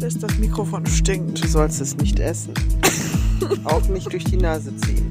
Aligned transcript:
dass 0.00 0.18
das 0.18 0.36
Mikrofon 0.38 0.84
stinkt. 0.86 1.44
Du 1.44 1.48
sollst 1.48 1.80
es 1.80 1.94
nicht 1.96 2.18
essen. 2.18 2.54
Auch 3.64 3.86
nicht 3.88 4.10
durch 4.10 4.24
die 4.24 4.38
Nase 4.38 4.74
ziehen. 4.78 5.10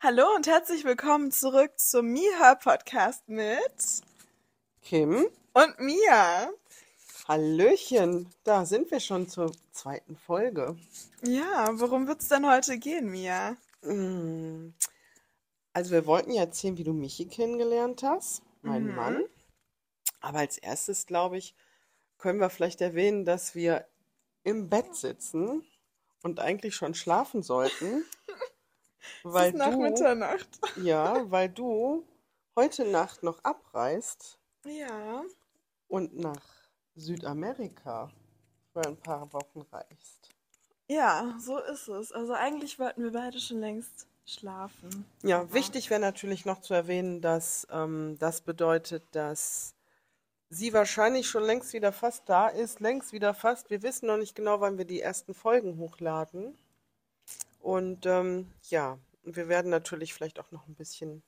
Hallo 0.00 0.24
und 0.36 0.46
herzlich 0.46 0.84
willkommen 0.84 1.30
zurück 1.30 1.72
zum 1.76 2.06
Miha 2.06 2.54
Podcast 2.54 3.28
mit 3.28 3.58
Kim, 4.82 5.26
und 5.52 5.80
Mia. 5.80 6.48
Hallöchen. 7.26 8.30
Da 8.42 8.64
sind 8.64 8.90
wir 8.90 9.00
schon 9.00 9.28
zur 9.28 9.52
zweiten 9.70 10.16
Folge. 10.16 10.76
Ja, 11.22 11.68
worum 11.74 12.06
wird's 12.08 12.28
denn 12.28 12.50
heute 12.50 12.78
gehen, 12.78 13.10
Mia? 13.10 13.58
Mm, 13.82 14.74
Also 15.72 15.92
wir 15.92 16.06
wollten 16.06 16.32
ja 16.32 16.42
erzählen, 16.42 16.76
wie 16.76 16.84
du 16.84 16.92
Michi 16.92 17.26
kennengelernt 17.26 18.02
hast, 18.02 18.42
meinen 18.62 18.88
Mhm. 18.88 18.94
Mann. 18.94 19.24
Aber 20.20 20.38
als 20.40 20.58
erstes, 20.58 21.06
glaube 21.06 21.38
ich, 21.38 21.54
können 22.18 22.40
wir 22.40 22.50
vielleicht 22.50 22.80
erwähnen, 22.80 23.24
dass 23.24 23.54
wir 23.54 23.86
im 24.44 24.68
Bett 24.68 24.94
sitzen 24.96 25.64
und 26.22 26.40
eigentlich 26.40 26.74
schon 26.76 26.94
schlafen 26.94 27.42
sollten. 27.42 28.04
Es 29.24 29.24
Weil 29.34 29.52
ist 29.52 29.58
nach 29.58 29.72
du, 29.72 29.82
Mitternacht. 29.82 30.60
ja, 30.76 31.30
weil 31.30 31.48
du 31.48 32.06
heute 32.56 32.84
Nacht 32.84 33.22
noch 33.22 33.42
abreist 33.44 34.38
Ja. 34.64 35.24
und 35.88 36.16
nach 36.16 36.42
Südamerika 36.94 38.10
für 38.72 38.82
ein 38.86 38.96
paar 38.96 39.32
Wochen 39.32 39.62
reist. 39.62 40.30
Ja, 40.88 41.36
so 41.38 41.58
ist 41.58 41.88
es. 41.88 42.12
Also 42.12 42.32
eigentlich 42.32 42.78
wollten 42.78 43.02
wir 43.02 43.12
beide 43.12 43.38
schon 43.40 43.60
längst 43.60 44.06
schlafen. 44.26 45.04
Ja, 45.22 45.40
Aber- 45.40 45.52
wichtig 45.52 45.90
wäre 45.90 46.00
natürlich 46.00 46.44
noch 46.44 46.60
zu 46.60 46.74
erwähnen, 46.74 47.20
dass 47.20 47.66
ähm, 47.70 48.16
das 48.18 48.40
bedeutet, 48.40 49.04
dass 49.12 49.74
sie 50.50 50.72
wahrscheinlich 50.72 51.28
schon 51.28 51.42
längst 51.44 51.72
wieder 51.74 51.92
fast 51.92 52.28
da 52.28 52.48
ist, 52.48 52.80
längst 52.80 53.12
wieder 53.12 53.34
fast. 53.34 53.68
Wir 53.70 53.82
wissen 53.82 54.06
noch 54.06 54.16
nicht 54.16 54.34
genau, 54.34 54.60
wann 54.60 54.78
wir 54.78 54.86
die 54.86 55.00
ersten 55.00 55.34
Folgen 55.34 55.76
hochladen. 55.78 56.56
Und 57.60 58.06
ähm, 58.06 58.50
ja, 58.70 58.98
wir 59.24 59.48
werden 59.48 59.70
natürlich 59.70 60.14
vielleicht 60.14 60.40
auch 60.40 60.50
noch 60.52 60.66
ein 60.68 60.74
bisschen 60.74 61.22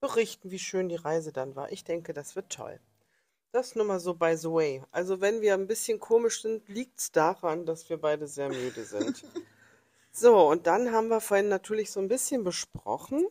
berichten, 0.00 0.50
wie 0.50 0.58
schön 0.58 0.90
die 0.90 0.96
Reise 0.96 1.32
dann 1.32 1.56
war. 1.56 1.72
Ich 1.72 1.84
denke, 1.84 2.12
das 2.12 2.36
wird 2.36 2.50
toll. 2.50 2.78
Das 3.54 3.76
nur 3.76 3.84
mal 3.84 4.00
so 4.00 4.14
by 4.14 4.36
the 4.36 4.50
way. 4.50 4.82
Also 4.90 5.20
wenn 5.20 5.40
wir 5.40 5.54
ein 5.54 5.68
bisschen 5.68 6.00
komisch 6.00 6.42
sind, 6.42 6.68
liegt 6.68 6.98
es 6.98 7.12
daran, 7.12 7.64
dass 7.64 7.88
wir 7.88 7.98
beide 7.98 8.26
sehr 8.26 8.48
müde 8.48 8.84
sind. 8.84 9.24
So, 10.16 10.48
und 10.48 10.68
dann 10.68 10.92
haben 10.92 11.08
wir 11.08 11.20
vorhin 11.20 11.48
natürlich 11.48 11.90
so 11.90 11.98
ein 11.98 12.06
bisschen 12.06 12.44
besprochen, 12.44 13.26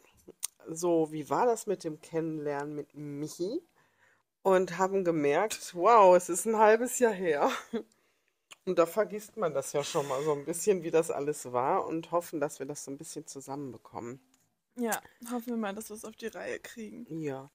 so 0.67 1.13
wie 1.13 1.29
war 1.29 1.45
das 1.45 1.65
mit 1.65 1.85
dem 1.85 2.01
Kennenlernen 2.01 2.75
mit 2.75 2.93
Michi 2.93 3.61
und 4.41 4.77
haben 4.77 5.05
gemerkt, 5.05 5.73
wow, 5.75 6.13
es 6.13 6.27
ist 6.27 6.45
ein 6.45 6.57
halbes 6.57 6.99
Jahr 6.99 7.13
her. 7.13 7.49
Und 8.65 8.77
da 8.79 8.85
vergisst 8.85 9.37
man 9.37 9.53
das 9.53 9.71
ja 9.71 9.81
schon 9.81 10.05
mal 10.09 10.21
so 10.23 10.33
ein 10.33 10.43
bisschen, 10.43 10.83
wie 10.83 10.91
das 10.91 11.09
alles 11.09 11.53
war 11.53 11.85
und 11.87 12.11
hoffen, 12.11 12.41
dass 12.41 12.59
wir 12.59 12.65
das 12.65 12.83
so 12.83 12.91
ein 12.91 12.97
bisschen 12.97 13.25
zusammenbekommen. 13.27 14.19
Ja, 14.75 15.01
hoffen 15.31 15.47
wir 15.47 15.57
mal, 15.57 15.73
dass 15.73 15.89
wir 15.89 15.95
es 15.95 16.03
auf 16.03 16.17
die 16.17 16.27
Reihe 16.27 16.59
kriegen. 16.59 17.21
Ja. 17.21 17.49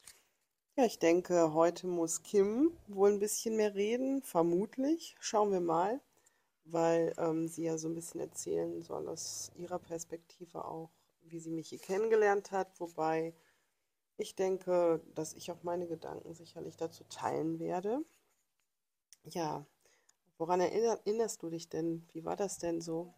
Ja, 0.78 0.84
ich 0.84 1.00
denke, 1.00 1.54
heute 1.54 1.88
muss 1.88 2.22
Kim 2.22 2.70
wohl 2.86 3.10
ein 3.10 3.18
bisschen 3.18 3.56
mehr 3.56 3.74
reden, 3.74 4.22
vermutlich. 4.22 5.16
Schauen 5.18 5.50
wir 5.50 5.58
mal, 5.60 6.00
weil 6.66 7.12
ähm, 7.18 7.48
sie 7.48 7.64
ja 7.64 7.76
so 7.78 7.88
ein 7.88 7.96
bisschen 7.96 8.20
erzählen 8.20 8.80
soll 8.80 9.08
aus 9.08 9.50
ihrer 9.56 9.80
Perspektive 9.80 10.64
auch, 10.64 10.90
wie 11.22 11.40
sie 11.40 11.50
mich 11.50 11.70
hier 11.70 11.80
kennengelernt 11.80 12.52
hat. 12.52 12.68
Wobei 12.78 13.34
ich 14.18 14.36
denke, 14.36 15.02
dass 15.16 15.32
ich 15.34 15.50
auch 15.50 15.64
meine 15.64 15.88
Gedanken 15.88 16.32
sicherlich 16.32 16.76
dazu 16.76 17.02
teilen 17.08 17.58
werde. 17.58 18.04
Ja, 19.24 19.66
woran 20.36 20.60
erinner- 20.60 21.00
erinnerst 21.04 21.42
du 21.42 21.50
dich 21.50 21.68
denn? 21.68 22.06
Wie 22.12 22.24
war 22.24 22.36
das 22.36 22.58
denn 22.58 22.80
so? 22.80 23.12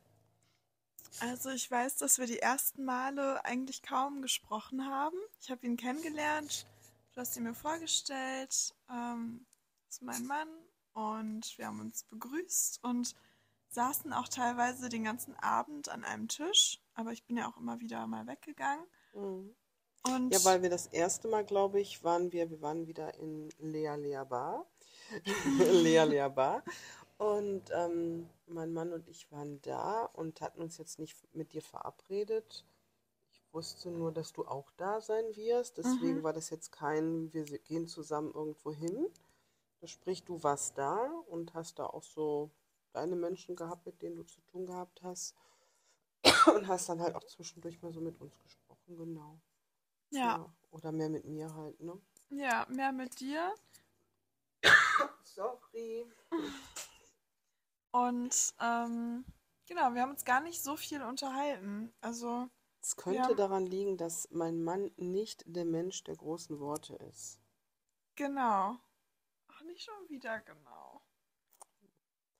Also 1.19 1.51
ich 1.51 1.71
weiß, 1.71 1.97
dass 1.97 2.19
wir 2.19 2.27
die 2.27 2.39
ersten 2.39 2.87
Male 2.87 3.45
eigentlich 3.45 3.83
kaum 3.83 4.23
gesprochen 4.23 4.87
haben. 4.87 5.19
Ich 5.43 5.51
habe 5.51 5.67
ihn 5.67 5.77
kennengelernt, 5.77 6.65
du 7.21 7.27
hast 7.27 7.37
ihn 7.37 7.43
mir 7.43 7.55
vorgestellt, 7.55 8.75
ähm, 8.91 9.45
ist 9.91 10.01
mein 10.01 10.25
Mann 10.25 10.49
und 10.95 11.59
wir 11.59 11.67
haben 11.67 11.79
uns 11.79 12.05
begrüßt 12.05 12.83
und 12.83 13.15
saßen 13.69 14.15
auch 14.15 14.27
teilweise 14.27 14.89
den 14.89 15.05
ganzen 15.05 15.37
Abend 15.37 15.91
an 15.91 16.03
einem 16.03 16.29
Tisch, 16.29 16.81
aber 16.95 17.13
ich 17.13 17.23
bin 17.25 17.37
ja 17.37 17.47
auch 17.47 17.59
immer 17.59 17.79
wieder 17.79 18.07
mal 18.07 18.27
weggegangen. 18.27 18.87
Mhm. 19.13 19.55
Und 20.07 20.33
Ja, 20.33 20.43
weil 20.45 20.63
wir 20.63 20.71
das 20.71 20.87
erste 20.87 21.29
Mal, 21.29 21.45
glaube 21.45 21.79
ich, 21.79 22.03
waren 22.03 22.33
wir, 22.33 22.49
wir 22.49 22.63
waren 22.63 22.87
wieder 22.87 23.15
in 23.17 23.51
Lea 23.59 23.97
Lea 23.97 24.25
Bar. 24.27 24.65
Lea 25.73 26.05
Lea 26.05 26.29
Bar. 26.35 26.65
Und 27.19 27.65
ähm, 27.75 28.31
mein 28.47 28.73
Mann 28.73 28.95
und 28.95 29.07
ich 29.09 29.31
waren 29.31 29.61
da 29.61 30.07
und 30.07 30.41
hatten 30.41 30.63
uns 30.63 30.79
jetzt 30.79 30.99
nicht 30.99 31.19
mit 31.35 31.53
dir 31.53 31.61
verabredet. 31.61 32.65
Ich 33.51 33.55
wusste 33.55 33.91
nur, 33.91 34.13
dass 34.13 34.33
du 34.33 34.47
auch 34.47 34.71
da 34.77 35.01
sein 35.01 35.35
wirst. 35.35 35.77
Deswegen 35.79 36.19
Mhm. 36.19 36.23
war 36.23 36.33
das 36.33 36.51
jetzt 36.51 36.71
kein, 36.71 37.33
wir 37.33 37.45
gehen 37.59 37.89
zusammen 37.89 38.33
irgendwo 38.33 38.73
hin. 38.73 39.09
Sprich, 39.85 40.23
du 40.25 40.41
warst 40.45 40.79
da 40.79 41.05
und 41.27 41.53
hast 41.55 41.81
da 41.81 41.87
auch 41.87 42.05
so 42.05 42.53
deine 42.93 43.17
Menschen 43.17 43.57
gehabt, 43.57 43.87
mit 43.87 44.03
denen 44.03 44.15
du 44.17 44.23
zu 44.23 44.41
tun 44.43 44.67
gehabt 44.67 45.03
hast. 45.03 45.35
Und 46.55 46.69
hast 46.69 46.89
dann 46.89 47.01
halt 47.01 47.15
auch 47.17 47.25
zwischendurch 47.25 47.81
mal 47.83 47.93
so 47.93 48.01
mit 48.01 48.21
uns 48.21 48.39
gesprochen, 48.39 48.97
genau. 48.97 49.41
ja, 50.11 50.47
Oder 50.71 50.93
mehr 50.93 51.09
mit 51.09 51.25
mir 51.25 51.53
halt, 51.55 51.81
ne? 51.81 52.01
ja, 52.31 52.67
mehr 52.69 52.93
mit 52.93 53.19
dir. 53.21 53.55
Sorry. 55.25 56.07
Und 57.93 58.55
ähm, 58.61 59.25
genau, 59.67 59.95
wir 59.95 60.03
haben 60.03 60.11
uns 60.11 60.25
gar 60.25 60.41
nicht 60.41 60.63
so 60.63 60.77
viel 60.77 61.03
unterhalten. 61.03 61.93
Also, 62.01 62.49
Es 62.83 62.97
könnte 62.97 63.33
Ja. 63.33 63.35
daran 63.35 63.65
liegen, 63.67 63.97
dass 63.97 64.29
mein 64.33 64.63
Mann 64.63 64.91
nicht 64.97 65.45
der 65.47 65.65
Mensch 65.65 66.05
der 66.05 66.17
großen 66.17 66.59
Worte 66.61 66.95
ist. 66.97 67.41
genau. 68.17 68.79
Ach, 69.49 69.63
nicht 69.65 69.83
schon 69.83 70.09
wieder 70.09 70.41
genau. 70.41 71.03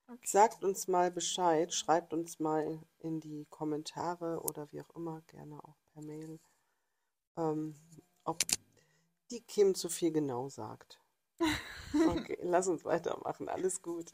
Okay. 0.09 0.27
Sagt 0.27 0.65
uns 0.65 0.89
mal 0.89 1.11
Bescheid, 1.11 1.73
schreibt 1.73 2.13
uns 2.13 2.39
mal 2.41 2.81
in 2.99 3.21
die 3.21 3.47
Kommentare 3.51 4.41
oder 4.43 4.71
wie 4.73 4.81
auch 4.83 4.91
immer, 4.97 5.23
gerne 5.23 5.63
auch 5.65 5.77
per 5.93 6.03
Mail, 6.03 6.41
ähm, 7.37 7.75
ob 8.25 8.43
die 9.31 9.43
Kim 9.43 9.75
zu 9.75 9.89
viel 9.89 10.13
genau 10.13 10.49
sagt. 10.49 11.01
Okay, 12.07 12.39
lass 12.43 12.69
uns 12.69 12.85
weitermachen. 12.85 13.49
Alles 13.49 13.83
gut. 13.83 14.11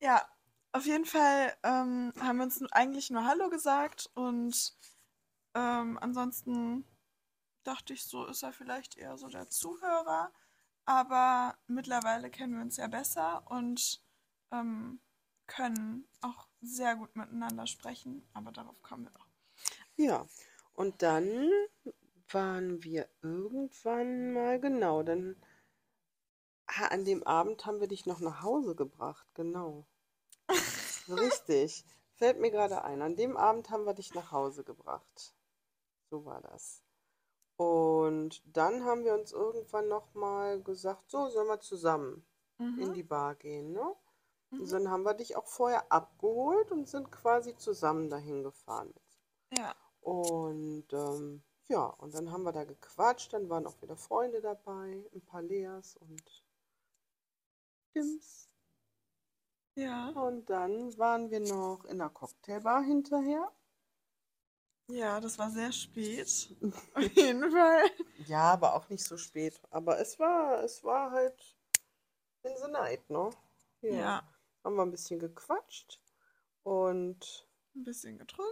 Ja, 0.00 0.26
auf 0.72 0.86
jeden 0.86 1.04
Fall 1.04 1.54
ähm, 1.62 2.12
haben 2.20 2.38
wir 2.38 2.44
uns 2.44 2.62
eigentlich 2.72 3.10
nur 3.10 3.24
Hallo 3.26 3.50
gesagt 3.50 4.10
und 4.14 4.74
ähm, 5.54 5.98
ansonsten 6.00 6.84
dachte 7.62 7.92
ich, 7.92 8.04
so 8.04 8.26
ist 8.26 8.42
er 8.42 8.52
vielleicht 8.52 8.96
eher 8.96 9.16
so 9.16 9.28
der 9.28 9.48
Zuhörer. 9.48 10.32
Aber 10.84 11.56
mittlerweile 11.68 12.30
kennen 12.30 12.54
wir 12.54 12.62
uns 12.62 12.76
ja 12.76 12.88
besser 12.88 13.44
und 13.48 14.02
ähm, 14.50 15.00
können 15.46 16.08
auch 16.20 16.48
sehr 16.60 16.96
gut 16.96 17.14
miteinander 17.14 17.66
sprechen. 17.66 18.26
Aber 18.32 18.50
darauf 18.50 18.80
kommen 18.82 19.04
wir 19.04 19.12
noch. 19.12 19.26
Ja, 19.96 20.26
und 20.72 21.02
dann 21.02 21.48
waren 22.30 22.82
wir 22.82 23.08
irgendwann 23.20 24.32
mal, 24.32 24.58
genau, 24.58 25.02
dann 25.02 25.36
an 26.66 27.04
dem 27.04 27.22
Abend 27.24 27.66
haben 27.66 27.80
wir 27.80 27.88
dich 27.88 28.06
noch 28.06 28.20
nach 28.20 28.42
Hause 28.42 28.74
gebracht, 28.74 29.26
genau. 29.34 29.86
Richtig. 31.08 31.84
Fällt 32.14 32.38
mir 32.40 32.50
gerade 32.50 32.82
ein. 32.84 33.02
An 33.02 33.16
dem 33.16 33.36
Abend 33.36 33.70
haben 33.70 33.84
wir 33.84 33.94
dich 33.94 34.14
nach 34.14 34.32
Hause 34.32 34.64
gebracht. 34.64 35.34
So 36.10 36.24
war 36.24 36.40
das. 36.42 36.82
Und 37.56 38.42
dann 38.46 38.84
haben 38.84 39.04
wir 39.04 39.14
uns 39.14 39.32
irgendwann 39.32 39.88
nochmal 39.88 40.62
gesagt, 40.62 41.10
so 41.10 41.28
sollen 41.28 41.48
wir 41.48 41.60
zusammen 41.60 42.26
in 42.76 42.92
Mhm. 42.92 42.94
die 42.94 43.02
Bar 43.02 43.34
gehen, 43.36 43.72
ne? 43.72 43.94
Und 44.58 44.66
Mhm. 44.66 44.72
dann 44.72 44.90
haben 44.90 45.04
wir 45.04 45.14
dich 45.14 45.36
auch 45.36 45.46
vorher 45.46 45.90
abgeholt 45.92 46.70
und 46.72 46.88
sind 46.88 47.10
quasi 47.12 47.56
zusammen 47.56 48.10
dahin 48.10 48.42
gefahren. 48.42 48.94
Ja, 49.50 49.74
Und 50.00 50.92
ähm, 50.92 51.42
ja, 51.68 51.86
und 51.86 52.14
dann 52.14 52.30
haben 52.30 52.42
wir 52.42 52.52
da 52.52 52.64
gequatscht, 52.64 53.32
dann 53.32 53.48
waren 53.48 53.66
auch 53.66 53.80
wieder 53.82 53.96
Freunde 53.96 54.40
dabei, 54.42 55.08
ein 55.14 55.22
paar 55.24 55.42
Leas 55.42 55.96
und 55.96 56.44
Tims. 57.92 58.48
Ja, 59.74 60.08
Und 60.10 60.46
dann 60.50 60.96
waren 60.98 61.30
wir 61.30 61.40
noch 61.40 61.84
in 61.86 61.98
der 61.98 62.10
Cocktailbar 62.10 62.82
hinterher. 62.82 63.50
ja, 64.88 65.20
das 65.20 65.38
war 65.38 65.50
sehr 65.50 65.72
spät. 65.72 66.54
Auf 66.94 67.02
jeden 67.16 67.50
Fall. 67.50 67.82
Ja, 68.26 68.52
aber 68.52 68.74
auch 68.74 68.88
nicht 68.88 69.04
so 69.04 69.16
spät. 69.16 69.60
Aber 69.70 69.98
es 70.00 70.18
war, 70.18 70.62
es 70.62 70.82
war 70.84 71.10
halt 71.10 71.56
in 72.42 72.52
the 72.64 72.70
night, 72.70 73.08
ne? 73.10 73.30
Ja, 73.80 74.22
Haben 74.62 74.76
wir 74.76 74.82
ein 74.82 74.90
bisschen 74.90 75.18
gequatscht 75.18 76.00
und 76.62 77.48
ein 77.74 77.84
bisschen 77.84 78.18
getrunken. 78.18 78.50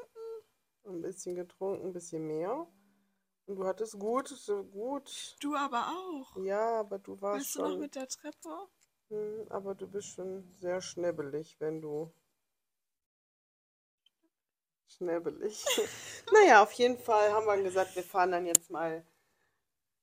Ein 0.85 1.03
bisschen 1.03 1.37
getrunken, 1.37 1.87
ein 1.89 1.93
bisschen 1.93 2.27
mehr. 2.27 2.67
Und 3.47 3.57
du 3.57 3.67
hattest 3.67 3.99
gut, 3.99 4.33
gut. 4.73 5.37
Du 5.41 5.55
aber 5.55 5.89
auch. 5.89 6.37
Ja, 6.37 6.81
aber 6.81 6.99
du 6.99 7.21
warst 7.21 7.47
Weißt 7.47 7.57
du 7.57 7.63
noch 7.63 7.69
schon. 7.71 7.81
mit 7.81 7.95
der 7.95 8.09
Treppe? 8.09 8.69
Hm, 9.11 9.47
aber 9.49 9.75
du 9.75 9.87
bist 9.89 10.09
schon 10.09 10.45
sehr 10.61 10.81
schnebbelig, 10.81 11.57
wenn 11.59 11.81
du. 11.81 12.11
Schnebbelig. 14.87 15.65
naja, 16.33 16.63
auf 16.63 16.73
jeden 16.73 16.99
Fall 16.99 17.33
haben 17.33 17.47
wir 17.47 17.61
gesagt, 17.63 17.97
wir 17.97 18.05
fahren 18.05 18.33
dann 18.33 18.47
jetzt 18.47 18.71
mal 18.71 19.05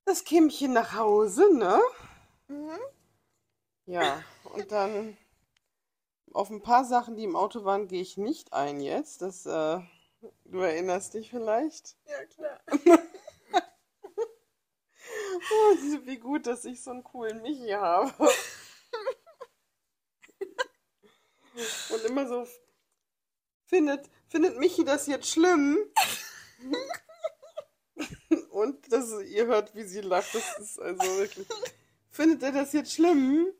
das 0.04 0.24
Kimmchen 0.24 0.72
nach 0.72 0.94
Hause, 0.94 1.54
ne? 1.54 1.80
Mhm. 2.48 2.78
Ja, 3.86 4.22
und 4.44 4.70
dann 4.72 5.16
auf 6.32 6.50
ein 6.50 6.62
paar 6.62 6.84
Sachen, 6.84 7.16
die 7.16 7.24
im 7.24 7.36
Auto 7.36 7.64
waren, 7.64 7.88
gehe 7.88 8.02
ich 8.02 8.18
nicht 8.18 8.52
ein 8.52 8.80
jetzt. 8.80 9.22
Das, 9.22 9.46
äh, 9.46 9.80
du 10.44 10.60
erinnerst 10.60 11.14
dich 11.14 11.30
vielleicht. 11.30 11.96
Ja, 12.06 12.24
klar. 12.26 12.60
Oh, 15.50 15.74
wie 16.04 16.18
gut, 16.18 16.46
dass 16.46 16.64
ich 16.64 16.82
so 16.82 16.90
einen 16.90 17.04
coolen 17.04 17.40
Michi 17.40 17.70
habe. 17.70 18.12
Und 21.90 22.04
immer 22.04 22.26
so, 22.28 22.46
findet, 23.66 24.08
findet 24.28 24.58
Michi 24.58 24.84
das 24.84 25.06
jetzt 25.06 25.28
schlimm? 25.30 25.78
Und 28.50 28.92
das, 28.92 29.10
ihr 29.22 29.46
hört, 29.46 29.74
wie 29.74 29.84
sie 29.84 30.00
lacht. 30.00 30.34
Das 30.34 30.58
ist 30.58 30.78
also 30.80 31.02
wirklich. 31.18 31.46
Findet 32.10 32.42
er 32.42 32.52
das 32.52 32.72
jetzt 32.72 32.92
schlimm? 32.92 33.52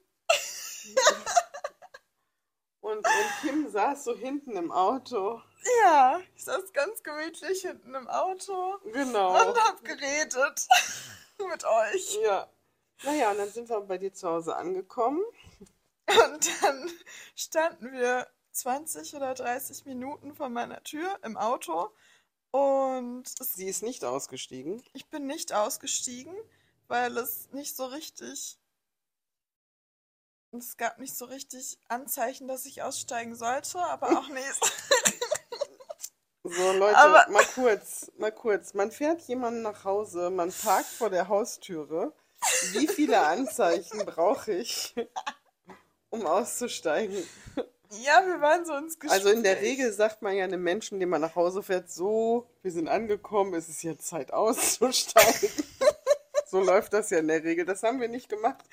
Und, 2.80 2.98
und 2.98 3.06
Kim 3.42 3.68
saß 3.70 4.04
so 4.04 4.16
hinten 4.16 4.56
im 4.56 4.72
Auto. 4.72 5.42
Ja, 5.82 6.20
ich 6.34 6.44
saß 6.44 6.72
ganz 6.72 7.02
gemütlich 7.02 7.60
hinten 7.62 7.94
im 7.94 8.08
Auto 8.08 8.78
Genau. 8.92 9.48
und 9.50 9.58
hab 9.64 9.84
geredet 9.84 10.66
mit 11.50 11.64
euch. 11.64 12.18
Ja. 12.22 12.48
Naja, 13.02 13.30
und 13.32 13.38
dann 13.38 13.50
sind 13.50 13.68
wir 13.68 13.80
bei 13.82 13.98
dir 13.98 14.12
zu 14.12 14.28
Hause 14.28 14.56
angekommen. 14.56 15.22
Und 16.08 16.62
dann 16.62 16.90
standen 17.36 17.92
wir 17.92 18.26
20 18.52 19.14
oder 19.14 19.34
30 19.34 19.84
Minuten 19.84 20.34
vor 20.34 20.48
meiner 20.48 20.82
Tür 20.82 21.18
im 21.22 21.36
Auto 21.36 21.90
und 22.50 23.24
Sie 23.28 23.66
ist 23.68 23.82
nicht 23.82 24.04
ausgestiegen. 24.04 24.82
ich 24.94 25.06
bin 25.10 25.26
nicht 25.26 25.52
ausgestiegen, 25.52 26.34
weil 26.88 27.16
es 27.18 27.50
nicht 27.52 27.76
so 27.76 27.84
richtig. 27.86 28.58
Es 30.52 30.78
gab 30.78 30.98
nicht 30.98 31.14
so 31.14 31.26
richtig 31.26 31.78
Anzeichen, 31.88 32.48
dass 32.48 32.64
ich 32.64 32.82
aussteigen 32.82 33.34
sollte, 33.34 33.78
aber 33.80 34.18
auch 34.18 34.28
nicht. 34.28 34.60
So, 36.44 36.72
Leute, 36.72 36.96
Aber- 36.96 37.28
mal 37.30 37.44
kurz, 37.54 38.10
mal 38.16 38.32
kurz. 38.32 38.72
Man 38.72 38.90
fährt 38.90 39.20
jemanden 39.22 39.60
nach 39.60 39.84
Hause, 39.84 40.30
man 40.30 40.50
parkt 40.50 40.86
vor 40.88 41.10
der 41.10 41.28
Haustüre. 41.28 42.14
Wie 42.72 42.88
viele 42.88 43.20
Anzeichen 43.20 44.06
brauche 44.06 44.52
ich, 44.52 44.94
um 46.10 46.26
auszusteigen? 46.26 47.16
Ja, 48.02 48.22
wir 48.26 48.40
waren 48.40 48.66
so 48.66 48.74
ins 48.76 48.98
Gespräch. 48.98 49.18
Also 49.18 49.30
in 49.30 49.42
der 49.42 49.60
Regel 49.62 49.92
sagt 49.92 50.20
man 50.20 50.36
ja 50.36 50.44
einem 50.44 50.62
Menschen, 50.62 51.00
den 51.00 51.08
man 51.08 51.22
nach 51.22 51.34
Hause 51.34 51.62
fährt, 51.62 51.90
so, 51.90 52.46
wir 52.62 52.70
sind 52.70 52.86
angekommen, 52.86 53.54
es 53.54 53.68
ist 53.68 53.82
jetzt 53.82 54.06
Zeit 54.06 54.32
auszusteigen. 54.32 55.50
So 56.50 56.60
läuft 56.60 56.94
das 56.94 57.10
ja 57.10 57.18
in 57.18 57.28
der 57.28 57.44
Regel. 57.44 57.66
Das 57.66 57.82
haben 57.82 58.00
wir 58.00 58.08
nicht 58.08 58.30
gemacht. 58.30 58.64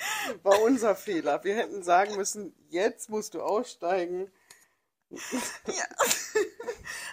War 0.43 0.61
unser 0.61 0.95
Fehler. 0.95 1.43
Wir 1.43 1.55
hätten 1.55 1.83
sagen 1.83 2.15
müssen, 2.15 2.55
jetzt 2.69 3.09
musst 3.09 3.33
du 3.33 3.41
aussteigen. 3.41 4.31
Ja. 5.09 5.85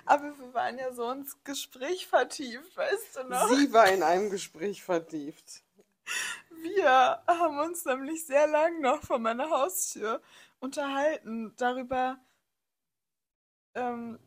Aber 0.07 0.39
wir 0.39 0.55
waren 0.55 0.79
ja 0.79 0.93
so 0.93 1.11
ins 1.11 1.37
Gespräch 1.43 2.07
vertieft, 2.07 2.77
weißt 2.77 3.17
du 3.17 3.25
noch? 3.25 3.49
Sie 3.49 3.73
war 3.73 3.89
in 3.89 4.03
einem 4.03 4.31
Gespräch 4.31 4.85
vertieft. 4.85 5.65
Wir 6.83 7.23
haben 7.29 7.61
uns 7.61 7.85
nämlich 7.85 8.27
sehr 8.27 8.49
lang 8.49 8.81
noch 8.81 9.05
vor 9.05 9.21
meiner 9.21 9.51
Haustür 9.51 10.21
unterhalten 10.59 11.55
darüber. 11.57 12.19
Ähm, 13.77 14.19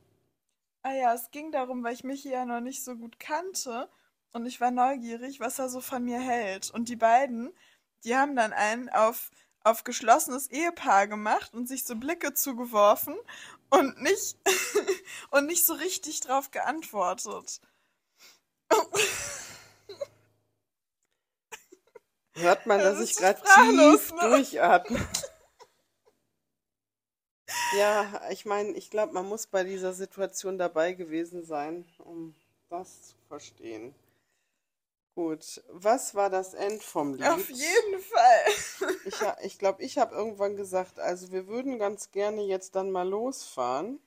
ah 0.82 0.94
ja, 0.94 1.14
es 1.14 1.32
ging 1.32 1.52
darum, 1.52 1.84
weil 1.84 1.94
ich 1.94 2.06
Michi 2.06 2.30
ja 2.30 2.46
noch 2.46 2.62
nicht 2.62 2.82
so 2.82 2.96
gut 2.96 3.20
kannte 3.20 3.90
und 4.32 4.46
ich 4.46 4.62
war 4.62 4.72
neugierig, 4.72 5.42
was 5.42 5.60
er 5.60 5.68
so 5.68 5.82
von 5.82 6.06
mir 6.06 6.22
hält. 6.22 6.72
Und 6.72 6.88
die 6.88 6.96
beiden, 6.96 7.52
die 8.06 8.16
haben 8.16 8.38
dann 8.38 8.54
einen 8.54 8.88
auf, 8.88 9.32
auf 9.66 9.84
geschlossenes 9.84 10.48
Ehepaar 10.50 11.08
gemacht 11.08 11.54
und 11.54 11.68
sich 11.68 11.84
so 11.84 11.98
Blicke 11.98 12.36
zugeworfen 12.36 13.18
und 13.70 14.02
nicht, 14.02 14.38
und 15.30 15.46
nicht 15.48 15.66
so 15.66 15.74
richtig 15.74 16.22
drauf 16.22 16.52
geantwortet. 16.52 17.60
Hört 22.36 22.66
man, 22.66 22.80
Das 22.80 23.00
dass 23.00 23.10
ich 23.10 23.16
gerade 23.16 23.42
tief 23.42 24.12
ne? 24.14 24.20
durchatme. 24.30 25.00
Ja, 27.78 28.22
ich 28.32 28.46
meine, 28.46 28.72
ich 28.72 28.90
glaube, 28.90 29.14
man 29.14 29.28
muss 29.28 29.48
bei 29.48 29.64
dieser 29.64 29.94
Situation 29.94 30.58
dabei 30.58 30.94
gewesen 30.94 31.44
sein, 31.44 31.86
um 32.00 32.34
das 32.70 33.10
zu 33.10 33.16
verstehen. 33.28 33.94
Gut, 35.16 35.64
was 35.70 36.16
war 36.16 36.30
das 36.30 36.54
End 36.54 36.84
vom 36.84 37.14
Lied? 37.14 37.28
Auf 37.28 37.50
jeden 37.50 38.00
Fall. 38.02 38.98
Ich, 39.06 39.22
ha- 39.22 39.38
ich 39.42 39.58
glaube, 39.60 39.82
ich 39.84 39.98
habe 39.98 40.16
irgendwann 40.16 40.56
gesagt, 40.58 41.00
also 41.00 41.32
wir 41.32 41.48
würden 41.48 41.80
ganz 41.80 42.12
gerne 42.12 42.42
jetzt 42.42 42.76
dann 42.76 42.92
mal 42.92 43.08
losfahren. 43.08 44.00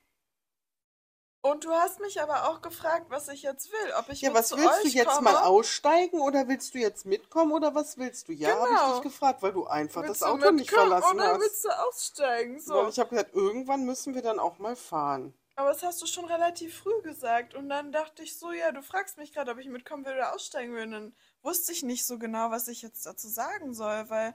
Und 1.41 1.65
du 1.65 1.71
hast 1.71 2.01
mich 2.01 2.21
aber 2.21 2.49
auch 2.49 2.63
gefragt, 2.63 3.07
was 3.11 3.29
ich 3.29 3.43
jetzt 3.43 3.71
will. 3.71 3.93
Ob 3.97 4.09
ich 4.09 4.21
Ja, 4.21 4.35
was 4.35 4.57
willst 4.57 4.85
du 4.85 4.89
jetzt 4.89 5.09
komme. 5.09 5.33
mal 5.33 5.45
aussteigen 5.45 6.21
oder 6.21 6.49
willst 6.49 6.75
du 6.75 6.79
jetzt 6.79 7.07
mitkommen 7.07 7.53
oder 7.53 7.75
was 7.77 7.97
willst 7.97 8.29
du? 8.29 8.33
Ja, 8.33 8.51
habe 8.59 8.63
ich 8.73 8.77
Genau. 8.81 8.93
dich 8.95 9.03
gefragt, 9.03 9.43
weil 9.43 9.53
du 9.53 9.67
einfach 9.67 10.03
Willst 10.03 10.21
das 10.21 10.29
Auto 10.29 10.51
nicht 10.51 10.71
verlassen 10.71 11.15
oder 11.15 11.33
hast. 11.35 11.41
willst 11.41 11.65
du 11.65 11.69
aussteigen? 11.69 12.61
So. 12.61 12.75
Weil 12.75 12.89
ich 12.89 12.99
habe 12.99 13.11
gesagt, 13.11 13.35
irgendwann 13.35 13.85
müssen 13.85 14.15
wir 14.15 14.23
dann 14.23 14.41
auch 14.41 14.59
mal 14.59 14.75
fahren. 14.75 15.33
Aber 15.55 15.71
das 15.71 15.83
hast 15.83 16.03
du 16.03 16.07
schon 16.07 16.25
relativ 16.25 16.79
früh 16.79 17.03
gesagt. 17.03 17.55
Und 17.55 17.69
dann 17.69 17.93
dachte 17.93 18.23
ich 18.23 18.37
so, 18.39 18.53
ja, 18.53 18.71
du 18.73 18.83
fragst 18.83 19.17
mich 19.17 19.33
gerade, 19.33 19.53
ob 19.53 19.59
ich 19.59 19.69
mitkommen 19.69 20.05
will 20.05 20.13
oder 20.15 20.35
aussteigen 20.35 20.73
will. 20.75 20.85
Und 20.85 20.93
dann 20.93 21.17
wusste 21.43 21.73
ich 21.73 21.83
nicht 21.85 22.05
so 22.07 22.19
genau, 22.19 22.51
was 22.51 22.69
ich 22.69 22.83
jetzt 22.83 23.07
dazu 23.07 23.29
sagen 23.29 23.75
soll, 23.75 24.11
weil 24.11 24.35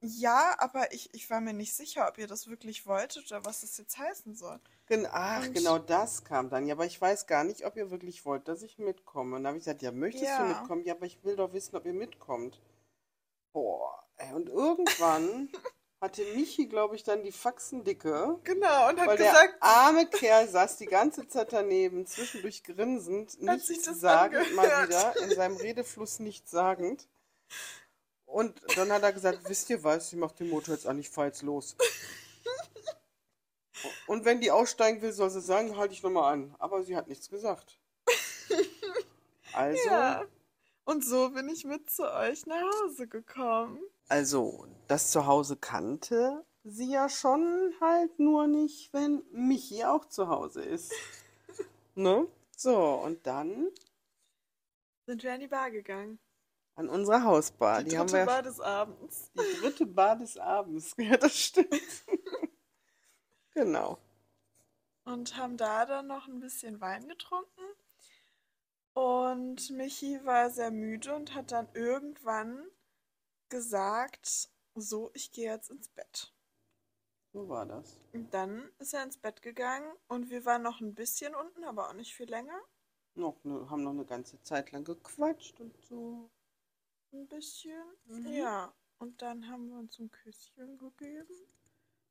ja, 0.00 0.54
aber 0.58 0.92
ich, 0.94 1.12
ich 1.12 1.28
war 1.28 1.40
mir 1.40 1.52
nicht 1.52 1.74
sicher, 1.74 2.08
ob 2.08 2.18
ihr 2.18 2.26
das 2.26 2.46
wirklich 2.48 2.86
wolltet 2.86 3.30
oder 3.30 3.44
was 3.44 3.60
das 3.60 3.76
jetzt 3.76 3.98
heißen 3.98 4.34
soll. 4.34 4.58
Gen 4.90 5.06
Ach, 5.10 5.46
Und- 5.46 5.54
genau 5.54 5.78
das 5.78 6.24
kam 6.24 6.50
dann. 6.50 6.66
Ja, 6.66 6.74
aber 6.74 6.84
ich 6.84 7.00
weiß 7.00 7.28
gar 7.28 7.44
nicht, 7.44 7.64
ob 7.64 7.76
ihr 7.76 7.92
wirklich 7.92 8.24
wollt, 8.26 8.48
dass 8.48 8.62
ich 8.62 8.78
mitkomme. 8.78 9.36
Und 9.36 9.44
dann 9.44 9.50
habe 9.50 9.58
ich 9.58 9.64
gesagt, 9.64 9.82
ja, 9.82 9.92
möchtest 9.92 10.24
Ja. 10.24 10.42
du 10.42 10.48
mitkommen? 10.48 10.84
Ja, 10.84 10.94
aber 10.94 11.06
ich 11.06 11.22
will 11.22 11.36
doch 11.36 11.52
wissen, 11.52 11.76
ob 11.76 11.86
ihr 11.86 11.92
mitkommt. 11.94 12.60
Boah, 13.54 14.04
ey, 14.16 14.32
und 14.34 14.48
irgendwann 14.48 15.48
hatte 16.02 16.24
Michi, 16.34 16.66
glaube 16.66 16.96
ich, 16.96 17.04
dann 17.04 17.22
die 17.22 17.30
Faxen 17.30 17.84
dicke. 17.84 18.38
Genau, 18.42 18.88
und 18.88 18.98
hat 18.98 19.06
Weil 19.06 19.16
der 19.16 19.30
gesagt, 19.30 19.56
arme 19.60 20.06
Kerl 20.06 20.48
saß 20.48 20.76
die 20.78 20.86
ganze 20.86 21.28
Zeit 21.28 21.52
daneben, 21.52 22.04
zwischendurch 22.06 22.64
grinsend, 22.64 23.40
nichts 23.40 23.84
sagend, 24.00 24.54
mal 24.56 24.88
wieder, 24.88 25.14
in 25.22 25.30
seinem 25.30 25.56
Redefluss 25.56 26.18
nichts 26.18 26.50
sagend. 26.50 27.06
Und 28.26 28.60
dann 28.76 28.90
hat 28.92 29.02
er 29.02 29.12
gesagt, 29.12 29.40
wisst 29.48 29.70
ihr 29.70 29.84
was, 29.84 30.12
ich 30.12 30.18
mach 30.18 30.32
den 30.32 30.50
Motor 30.50 30.74
jetzt 30.74 30.86
an, 30.86 30.98
ich 30.98 31.10
fahr 31.10 31.26
jetzt 31.26 31.42
los. 31.42 31.76
Und 34.10 34.24
wenn 34.24 34.40
die 34.40 34.50
aussteigen 34.50 35.00
will, 35.02 35.12
soll 35.12 35.30
sie 35.30 35.40
sagen, 35.40 35.76
halte 35.76 35.94
ich 35.94 36.02
nochmal 36.02 36.32
an. 36.32 36.52
Aber 36.58 36.82
sie 36.82 36.96
hat 36.96 37.06
nichts 37.06 37.30
gesagt. 37.30 37.78
Also, 39.52 39.88
ja. 39.88 40.24
Und 40.84 41.04
so 41.04 41.30
bin 41.30 41.48
ich 41.48 41.64
mit 41.64 41.88
zu 41.90 42.02
euch 42.12 42.44
nach 42.46 42.62
Hause 42.82 43.06
gekommen. 43.06 43.78
also, 44.08 44.66
das 44.88 45.10
Zuhause 45.12 45.56
kannte 45.56 46.44
sie 46.64 46.90
ja 46.90 47.08
schon, 47.08 47.72
halt 47.80 48.18
nur 48.18 48.46
nicht, 48.48 48.92
wenn 48.92 49.22
Michi 49.32 49.84
auch 49.84 50.04
zu 50.06 50.28
Hause 50.28 50.62
ist. 50.62 50.92
Ne? 51.96 52.26
So, 52.56 52.76
und 52.94 53.26
dann 53.26 53.68
Sind 55.06 55.22
wir 55.22 55.32
an 55.34 55.40
die 55.40 55.48
Bar 55.48 55.70
gegangen. 55.70 56.18
an 56.74 56.88
unsere 56.88 57.22
Hausbar. 57.24 57.82
Die, 57.82 57.90
Die, 57.90 57.98
haben 57.98 58.06
dritte 58.06 58.18
wir 58.20 58.26
Bar 58.26 58.42
des 58.42 58.60
Abends. 58.60 59.30
die 59.34 59.60
dritte 59.60 59.86
Bar 59.86 60.16
des 60.16 60.36
Abends. 60.36 60.94
Ja, 60.98 61.16
das 61.16 61.36
stimmt. 61.36 61.74
Genau. 63.54 63.98
und 65.04 65.36
haben 65.36 65.56
da 65.56 65.86
dann 65.86 66.06
noch 66.06 66.28
ein 66.28 66.40
bisschen 66.40 66.80
Wein 66.80 67.08
getrunken. 67.08 67.62
Und 68.92 69.70
Michi 69.70 70.24
war 70.24 70.50
sehr 70.50 70.70
müde 70.70 71.14
und 71.14 71.34
hat 71.34 71.52
dann 71.52 71.68
irgendwann 71.74 72.66
gesagt, 73.48 74.50
so, 74.74 75.10
ich 75.14 75.32
gehe 75.32 75.52
jetzt 75.52 75.70
ins 75.70 75.88
Bett. 75.88 76.32
So 77.32 77.48
war 77.48 77.66
das. 77.66 78.00
Und 78.12 78.34
dann 78.34 78.68
ist 78.78 78.92
er 78.92 79.04
ins 79.04 79.18
Bett 79.18 79.42
gegangen 79.42 79.92
und 80.08 80.30
wir 80.30 80.44
waren 80.44 80.62
noch 80.62 80.80
ein 80.80 80.94
bisschen 80.94 81.34
unten, 81.34 81.64
aber 81.64 81.88
auch 81.88 81.94
nicht 81.94 82.14
viel 82.14 82.28
länger. 82.28 82.60
Noch 83.14 83.42
ne, 83.44 83.68
haben 83.70 83.84
noch 83.84 83.92
eine 83.92 84.04
ganze 84.04 84.40
Zeit 84.42 84.72
lang 84.72 84.84
gequatscht 84.84 85.60
und 85.60 85.76
so. 85.84 86.30
Ein 87.12 87.28
bisschen. 87.28 87.82
Mhm. 88.06 88.32
Ja. 88.32 88.72
Und 88.98 89.22
dann 89.22 89.48
haben 89.48 89.68
wir 89.68 89.78
uns 89.78 89.98
ein 89.98 90.10
Küsschen 90.10 90.78
gegeben. 90.78 91.34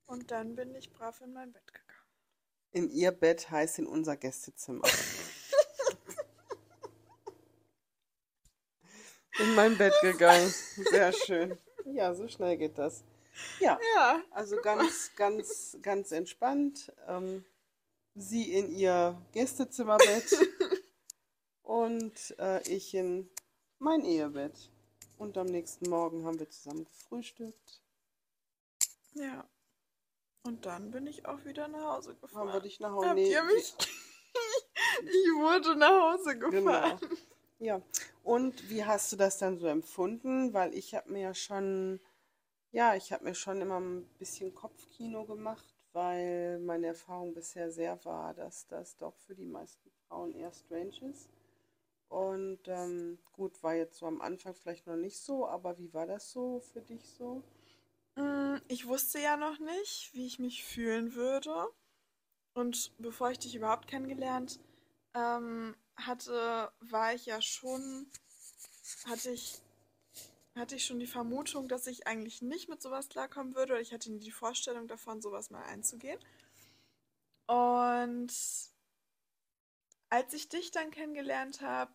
Und 0.09 0.31
dann 0.31 0.55
bin 0.55 0.73
ich 0.73 0.91
brav 0.91 1.21
in 1.21 1.33
mein 1.33 1.53
Bett 1.53 1.71
gegangen. 1.71 1.85
In 2.71 2.89
ihr 2.89 3.11
Bett 3.11 3.51
heißt 3.51 3.77
in 3.77 3.85
unser 3.85 4.17
Gästezimmer. 4.17 4.87
in 9.39 9.53
mein 9.53 9.77
Bett 9.77 9.93
gegangen. 10.01 10.51
Sehr 10.89 11.13
schön. 11.13 11.59
Ja, 11.85 12.15
so 12.15 12.27
schnell 12.27 12.57
geht 12.57 12.79
das. 12.79 13.03
Ja, 13.59 13.79
ja. 13.95 14.23
also 14.31 14.57
ganz, 14.57 15.11
ganz, 15.15 15.77
ganz 15.83 16.11
entspannt. 16.11 16.91
Ähm, 17.07 17.45
sie 18.15 18.51
in 18.51 18.71
ihr 18.71 19.15
Gästezimmerbett 19.31 20.35
und 21.61 22.35
äh, 22.39 22.67
ich 22.67 22.95
in 22.95 23.29
mein 23.77 24.03
Ehebett. 24.03 24.71
Und 25.19 25.37
am 25.37 25.45
nächsten 25.45 25.87
Morgen 25.87 26.25
haben 26.25 26.39
wir 26.39 26.49
zusammen 26.49 26.85
gefrühstückt. 26.85 27.83
Ja. 29.13 29.47
Und 30.43 30.65
dann 30.65 30.91
bin 30.91 31.07
ich 31.07 31.25
auch 31.25 31.43
wieder 31.45 31.67
nach 31.67 31.97
Hause 31.97 32.09
Haben 32.09 32.21
wir 32.21 32.27
gefahren. 32.27 32.63
dich 32.63 32.79
nach 32.79 32.91
Hause 32.91 33.09
Habt 33.09 33.19
ihr 33.19 33.43
mich? 33.43 33.75
ich 35.03 35.33
wurde 35.35 35.75
nach 35.75 36.13
Hause 36.13 36.37
gefahren. 36.37 36.99
Genau. 36.99 37.15
Ja. 37.59 37.81
Und 38.23 38.69
wie 38.69 38.85
hast 38.85 39.11
du 39.11 39.17
das 39.17 39.37
dann 39.37 39.57
so 39.57 39.67
empfunden? 39.67 40.53
Weil 40.53 40.73
ich 40.73 40.95
habe 40.95 41.11
mir 41.11 41.21
ja 41.21 41.33
schon, 41.33 41.99
ja, 42.71 42.95
ich 42.95 43.11
habe 43.11 43.25
mir 43.25 43.35
schon 43.35 43.61
immer 43.61 43.79
ein 43.79 44.05
bisschen 44.17 44.53
Kopfkino 44.55 45.25
gemacht, 45.25 45.75
weil 45.91 46.59
meine 46.59 46.87
Erfahrung 46.87 47.33
bisher 47.33 47.69
sehr 47.71 48.03
war, 48.05 48.33
dass 48.33 48.67
das 48.67 48.95
doch 48.95 49.15
für 49.17 49.35
die 49.35 49.45
meisten 49.45 49.91
Frauen 50.07 50.33
eher 50.33 50.53
strange 50.53 51.11
ist. 51.11 51.29
Und 52.07 52.61
ähm, 52.67 53.19
gut, 53.33 53.61
war 53.61 53.75
jetzt 53.75 53.97
so 53.97 54.07
am 54.07 54.21
Anfang 54.21 54.55
vielleicht 54.55 54.87
noch 54.87 54.95
nicht 54.95 55.19
so, 55.19 55.45
aber 55.47 55.77
wie 55.77 55.93
war 55.93 56.07
das 56.07 56.31
so 56.31 56.59
für 56.59 56.81
dich 56.81 57.07
so? 57.07 57.43
Mm, 58.19 58.57
Ich 58.67 58.85
wusste 58.87 59.19
ja 59.19 59.37
noch 59.37 59.59
nicht, 59.59 60.13
wie 60.13 60.25
ich 60.27 60.39
mich 60.39 60.63
fühlen 60.65 61.15
würde. 61.15 61.69
Und 62.53 62.91
bevor 62.97 63.31
ich 63.31 63.39
dich 63.39 63.55
überhaupt 63.55 63.87
kennengelernt 63.87 64.59
ähm, 65.13 65.75
hatte, 65.95 66.71
war 66.81 67.13
ich 67.13 67.25
ja 67.25 67.41
schon, 67.41 68.07
hatte 69.05 69.31
ich, 69.31 69.61
hatte 70.55 70.75
ich 70.75 70.85
schon 70.85 70.99
die 70.99 71.07
Vermutung, 71.07 71.69
dass 71.69 71.87
ich 71.87 72.07
eigentlich 72.07 72.41
nicht 72.41 72.67
mit 72.69 72.81
sowas 72.81 73.07
klarkommen 73.09 73.55
würde. 73.55 73.73
Oder 73.73 73.81
ich 73.81 73.93
hatte 73.93 74.11
nie 74.11 74.19
die 74.19 74.31
Vorstellung 74.31 74.87
davon, 74.87 75.21
sowas 75.21 75.49
mal 75.49 75.63
einzugehen. 75.63 76.19
Und 77.47 78.33
als 80.09 80.33
ich 80.33 80.49
dich 80.49 80.71
dann 80.71 80.91
kennengelernt 80.91 81.61
habe, 81.61 81.93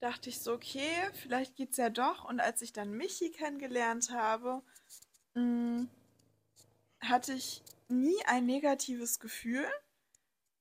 dachte 0.00 0.30
ich 0.30 0.40
so, 0.40 0.52
okay, 0.52 0.90
vielleicht 1.12 1.54
geht's 1.56 1.76
ja 1.76 1.90
doch. 1.90 2.24
Und 2.24 2.40
als 2.40 2.60
ich 2.60 2.72
dann 2.72 2.90
Michi 2.90 3.30
kennengelernt 3.30 4.10
habe, 4.10 4.62
hatte 7.00 7.32
ich 7.32 7.62
nie 7.88 8.24
ein 8.26 8.46
negatives 8.46 9.20
Gefühl. 9.20 9.66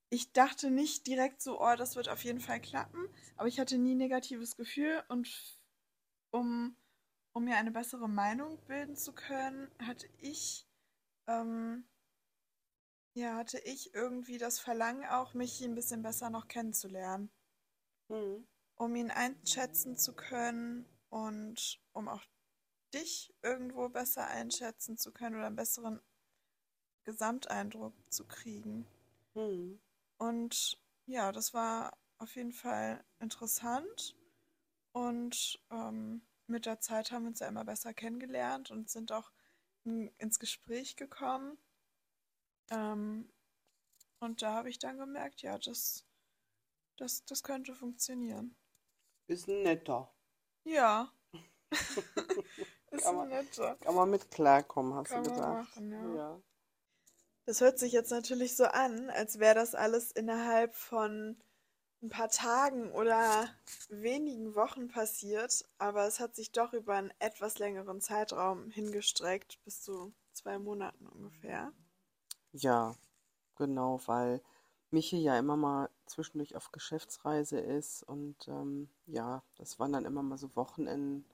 Ich 0.10 0.34
dachte 0.34 0.72
nicht 0.72 1.08
direkt 1.08 1.42
so, 1.42 1.62
oh, 1.62 1.76
das 1.78 1.96
wird 1.96 2.10
auf 2.10 2.24
jeden 2.24 2.42
Fall 2.42 2.60
klappen, 2.60 3.08
aber 3.38 3.48
ich 3.48 3.60
hatte 3.60 3.78
nie 3.78 3.96
negatives 3.96 4.58
Gefühl 4.58 5.04
und 5.08 5.30
um, 6.32 6.76
um 7.34 7.46
mir 7.46 7.56
eine 7.58 7.72
bessere 7.72 8.10
Meinung 8.10 8.58
bilden 8.68 8.96
zu 8.96 9.14
können, 9.14 9.72
hatte 9.80 10.08
ich, 10.18 10.68
ähm, 11.28 11.86
ja, 13.14 13.36
hatte 13.36 13.60
ich 13.60 13.94
irgendwie 13.94 14.38
das 14.38 14.60
Verlangen 14.60 15.06
auch, 15.06 15.34
mich 15.34 15.62
ein 15.62 15.76
bisschen 15.76 16.02
besser 16.02 16.30
noch 16.30 16.48
kennenzulernen 16.48 17.32
Hm. 18.12 18.46
um 18.76 18.96
ihn 18.96 19.10
einschätzen 19.10 19.98
zu 19.98 20.14
können 20.14 20.86
und 21.10 21.80
um 21.94 22.10
auch 22.10 22.22
dich 22.94 23.34
irgendwo 23.42 23.90
besser 23.90 24.28
einschätzen 24.28 24.98
zu 24.98 25.12
können 25.12 25.36
oder 25.36 25.48
einen 25.48 25.56
besseren 25.56 26.02
Gesamteindruck 27.04 27.94
zu 28.10 28.26
kriegen. 28.26 28.86
Hm. 29.34 29.80
Und 30.18 30.80
ja, 31.06 31.32
das 31.32 31.54
war 31.54 31.98
auf 32.18 32.36
jeden 32.36 32.54
Fall 32.54 33.04
interessant 33.20 34.16
und 34.92 35.60
ähm, 35.72 36.22
mit 36.48 36.66
der 36.66 36.80
Zeit 36.80 37.12
haben 37.12 37.24
wir 37.24 37.30
uns 37.30 37.40
ja 37.40 37.48
immer 37.48 37.66
besser 37.66 37.94
kennengelernt 37.94 38.72
und 38.72 38.90
sind 38.90 39.12
auch 39.12 39.32
in, 39.84 40.12
ins 40.18 40.38
Gespräch 40.38 40.96
gekommen. 40.96 41.58
Ähm, 42.70 43.32
und 44.20 44.42
da 44.42 44.54
habe 44.54 44.70
ich 44.70 44.78
dann 44.78 44.98
gemerkt, 44.98 45.42
ja, 45.42 45.58
das, 45.58 46.06
das, 46.98 47.26
das 47.26 47.42
könnte 47.42 47.74
funktionieren. 47.74 48.56
Ist 49.28 49.48
netter. 49.48 50.14
Ja. 50.64 51.12
Ist 52.92 53.04
Kann 53.04 53.16
man- 53.16 53.30
netter. 53.30 53.76
Kann 53.78 53.96
man 53.96 54.10
mit 54.10 54.30
klarkommen, 54.32 54.94
hast 54.94 55.10
Kann 55.10 55.24
du 55.24 55.30
man 55.32 55.40
gesagt. 55.40 55.54
machen, 55.78 55.92
ja. 55.92 56.16
Ja. 56.16 56.42
Das 57.46 57.62
hört 57.62 57.80
sich 57.80 57.92
jetzt 57.94 58.12
natürlich 58.12 58.56
so 58.56 58.66
an, 58.66 59.10
als 59.10 59.40
wäre 59.40 59.56
das 59.56 59.74
alles 59.76 60.12
innerhalb 60.12 60.76
von 60.76 61.42
ein 62.04 62.10
paar 62.10 62.30
Tagen 62.30 62.92
oder 62.92 63.48
wenigen 63.90 64.56
Wochen 64.56 64.88
passiert, 64.90 65.66
aber 65.78 66.06
es 66.08 66.20
hat 66.20 66.36
sich 66.36 66.52
doch 66.52 66.74
über 66.74 66.96
einen 66.96 67.14
etwas 67.20 67.60
längeren 67.60 68.02
Zeitraum 68.02 68.70
hingestreckt, 68.72 69.64
bis 69.64 69.82
zu 69.82 70.14
zwei 70.34 70.58
Monaten 70.60 71.08
ungefähr. 71.08 71.72
Ja, 72.54 72.96
genau, 73.56 74.02
weil 74.08 74.42
Michi 74.90 75.18
ja 75.18 75.38
immer 75.38 75.58
mal 75.58 75.90
zwischendurch 76.08 76.56
auf 76.56 76.72
Geschäftsreise 76.72 77.60
ist 77.60 78.04
und 78.04 78.48
ähm, 78.48 78.90
ja, 79.06 79.44
das 79.58 79.80
waren 79.80 79.94
dann 79.94 80.06
immer 80.06 80.24
mal 80.24 80.38
so 80.38 80.54
Wochenenden, 80.56 81.26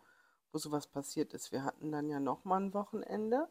wo 0.52 0.58
sowas 0.58 0.88
passiert 0.88 1.34
ist. 1.34 1.52
Wir 1.52 1.64
hatten 1.64 1.92
dann 1.92 2.10
ja 2.10 2.20
noch 2.20 2.44
mal 2.46 2.60
ein 2.62 2.74
Wochenende, 2.74 3.48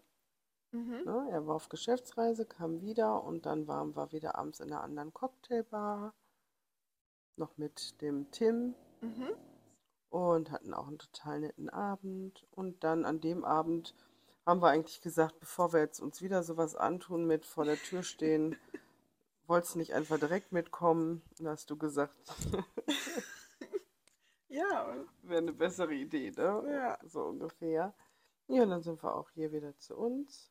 Mhm. 0.73 1.03
ne? 1.05 1.29
Er 1.31 1.47
war 1.47 1.55
auf 1.57 1.69
Geschäftsreise, 1.69 2.45
kam 2.45 2.81
wieder 2.81 3.23
und 3.25 3.47
dann 3.47 3.67
waren 3.69 3.95
wir 3.97 4.13
wieder 4.13 4.37
abends 4.37 4.61
in 4.61 4.73
einer 4.73 4.83
anderen 4.83 5.15
Cocktailbar, 5.15 6.13
noch 7.37 7.57
mit 7.57 8.01
dem 8.03 8.31
Tim 8.31 8.75
Mhm. 9.01 9.29
und 10.11 10.51
hatten 10.51 10.75
auch 10.75 10.89
einen 10.89 10.99
total 10.99 11.41
netten 11.41 11.69
Abend. 11.71 12.47
Und 12.51 12.83
dann 12.83 13.05
an 13.05 13.21
dem 13.21 13.45
Abend 13.45 13.95
haben 14.45 14.61
wir 14.63 14.69
eigentlich 14.69 15.01
gesagt, 15.01 15.39
bevor 15.41 15.73
wir 15.73 15.81
jetzt 15.81 16.01
uns 16.01 16.23
wieder 16.23 16.43
sowas 16.43 16.75
antun 16.77 17.27
mit 17.27 17.47
vor 17.47 17.65
der 17.65 17.77
Tür 17.77 18.03
stehen, 18.03 18.57
wolltest 19.47 19.75
du 19.75 19.79
nicht 19.79 19.95
einfach 19.95 20.19
direkt 20.19 20.53
mitkommen? 20.53 21.23
Und 21.39 21.45
da 21.45 21.51
hast 21.51 21.71
du 21.71 21.77
gesagt, 21.77 22.17
Ja, 24.57 25.05
wäre 25.23 25.39
eine 25.39 25.53
bessere 25.53 25.93
Idee, 25.95 26.31
ne? 26.31 26.65
Ja. 26.71 26.99
So 27.07 27.25
ungefähr. 27.25 27.95
Ja, 28.49 28.63
und 28.63 28.71
dann 28.71 28.83
sind 28.83 29.03
wir 29.03 29.15
auch 29.15 29.31
hier 29.33 29.53
wieder 29.53 29.77
zu 29.79 29.97
uns. 29.97 30.51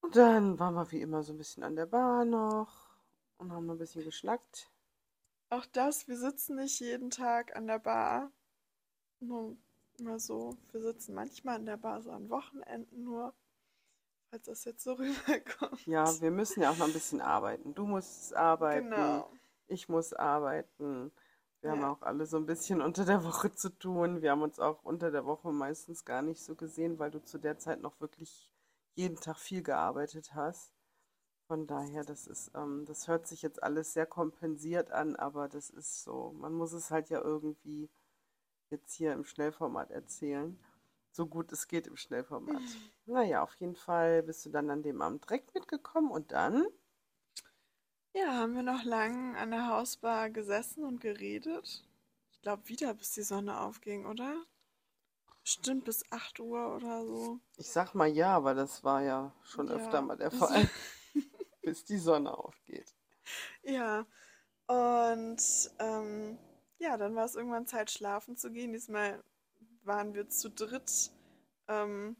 Und 0.00 0.14
dann 0.14 0.58
waren 0.58 0.74
wir 0.74 0.90
wie 0.92 1.00
immer 1.00 1.22
so 1.22 1.32
ein 1.32 1.38
bisschen 1.38 1.64
an 1.64 1.76
der 1.76 1.86
Bar 1.86 2.24
noch 2.24 2.94
und 3.38 3.50
haben 3.52 3.68
ein 3.70 3.78
bisschen 3.78 4.04
geschnackt. 4.04 4.70
auch 5.50 5.66
das, 5.66 6.06
wir 6.08 6.16
sitzen 6.16 6.56
nicht 6.56 6.78
jeden 6.80 7.10
Tag 7.10 7.56
an 7.56 7.66
der 7.66 7.78
Bar. 7.78 8.30
Nur 9.20 9.56
mal 10.00 10.18
so. 10.18 10.56
Wir 10.72 10.82
sitzen 10.82 11.14
manchmal 11.14 11.56
an 11.56 11.66
der 11.66 11.78
Bar 11.78 12.02
so 12.02 12.10
an 12.10 12.28
Wochenenden 12.28 13.04
nur, 13.04 13.32
falls 14.30 14.44
das 14.44 14.64
jetzt 14.64 14.84
so 14.84 14.92
rüberkommt. 14.98 15.84
Ja, 15.86 16.04
wir 16.20 16.30
müssen 16.30 16.62
ja 16.62 16.70
auch 16.70 16.76
noch 16.76 16.86
ein 16.86 16.92
bisschen 16.92 17.20
arbeiten. 17.20 17.74
Du 17.74 17.86
musst 17.86 18.34
arbeiten. 18.36 18.90
Genau. 18.90 19.30
Ich 19.66 19.88
muss 19.88 20.12
arbeiten. 20.12 21.10
Wir 21.64 21.70
haben 21.70 21.80
Ja. 21.80 21.92
auch 21.92 22.02
alle 22.02 22.26
so 22.26 22.36
ein 22.36 22.44
bisschen 22.44 22.82
unter 22.82 23.06
der 23.06 23.24
Woche 23.24 23.50
zu 23.50 23.70
tun. 23.70 24.20
Wir 24.20 24.32
haben 24.32 24.42
uns 24.42 24.60
auch 24.60 24.84
unter 24.84 25.10
der 25.10 25.24
Woche 25.24 25.50
meistens 25.50 26.04
gar 26.04 26.20
nicht 26.20 26.42
so 26.42 26.54
gesehen, 26.54 26.98
weil 26.98 27.10
du 27.10 27.24
zu 27.24 27.38
der 27.38 27.58
Zeit 27.58 27.80
noch 27.80 27.98
wirklich 28.00 28.50
jeden 28.96 29.16
Tag 29.16 29.38
viel 29.38 29.62
gearbeitet 29.62 30.34
hast. 30.34 30.72
Von 31.48 31.66
daher, 31.66 32.04
das 32.04 32.26
ist, 32.26 32.50
ähm, 32.54 32.84
das 32.86 33.08
hört 33.08 33.26
sich 33.26 33.40
jetzt 33.40 33.62
alles 33.62 33.94
sehr 33.94 34.04
kompensiert 34.06 34.90
an, 34.90 35.16
aber 35.16 35.48
das 35.48 35.70
ist 35.70 36.04
so. 36.04 36.32
Man 36.38 36.52
muss 36.52 36.72
es 36.72 36.90
halt 36.90 37.08
ja 37.08 37.20
irgendwie 37.22 37.88
jetzt 38.70 38.92
hier 38.92 39.14
im 39.14 39.24
Schnellformat 39.24 39.90
erzählen. 39.90 40.58
So 41.12 41.26
gut 41.26 41.50
es 41.52 41.66
geht 41.68 41.86
im 41.86 41.96
Schnellformat. 41.96 42.62
Naja, 43.06 43.42
auf 43.42 43.54
jeden 43.56 43.76
Fall 43.76 44.22
bist 44.22 44.46
du 44.46 44.50
dann 44.50 44.70
an 44.70 44.82
dem 44.82 45.02
Abend 45.02 45.24
direkt 45.24 45.54
mitgekommen 45.54 46.10
und 46.10 46.32
dann 46.32 46.66
Ja, 48.14 48.32
haben 48.32 48.54
wir 48.54 48.62
noch 48.62 48.82
lang 48.84 49.36
an 49.36 49.50
der 49.50 49.66
Hausbar 49.68 50.30
gesessen 50.30 50.84
und 50.84 51.02
geredet. 51.02 51.84
Ich 52.32 52.40
glaube 52.40 52.66
wieder, 52.68 52.94
bis 52.94 53.10
die 53.12 53.22
Sonne 53.22 53.60
aufging, 53.60 54.06
oder? 54.06 54.42
Bestimmt 55.42 55.84
bis 55.84 56.02
8 56.10 56.40
Uhr 56.40 56.74
oder 56.74 57.04
so. 57.06 57.40
Ich 57.56 57.68
sag 57.72 57.94
mal 57.96 58.06
ja, 58.08 58.36
aber 58.36 58.54
das 58.54 58.84
war 58.84 59.02
ja 59.02 59.34
schon 59.42 59.68
Ja. 59.68 59.76
öfter 59.76 60.00
mal 60.02 60.16
der 60.16 60.30
Fall, 60.30 60.70
bis 61.62 61.84
die 61.84 61.98
Sonne 61.98 62.36
aufgeht. 62.36 62.94
Ja, 63.62 64.06
und 64.66 65.38
ähm, 65.78 66.38
ja, 66.78 66.96
dann 66.96 67.14
war 67.16 67.24
es 67.26 67.34
irgendwann 67.34 67.66
Zeit, 67.66 67.90
schlafen 67.90 68.36
zu 68.36 68.50
gehen. 68.50 68.72
Diesmal 68.72 69.22
waren 69.84 70.14
wir 70.14 70.28
zu 70.28 70.50
dritt. 70.50 71.12
Ähm, 71.68 72.16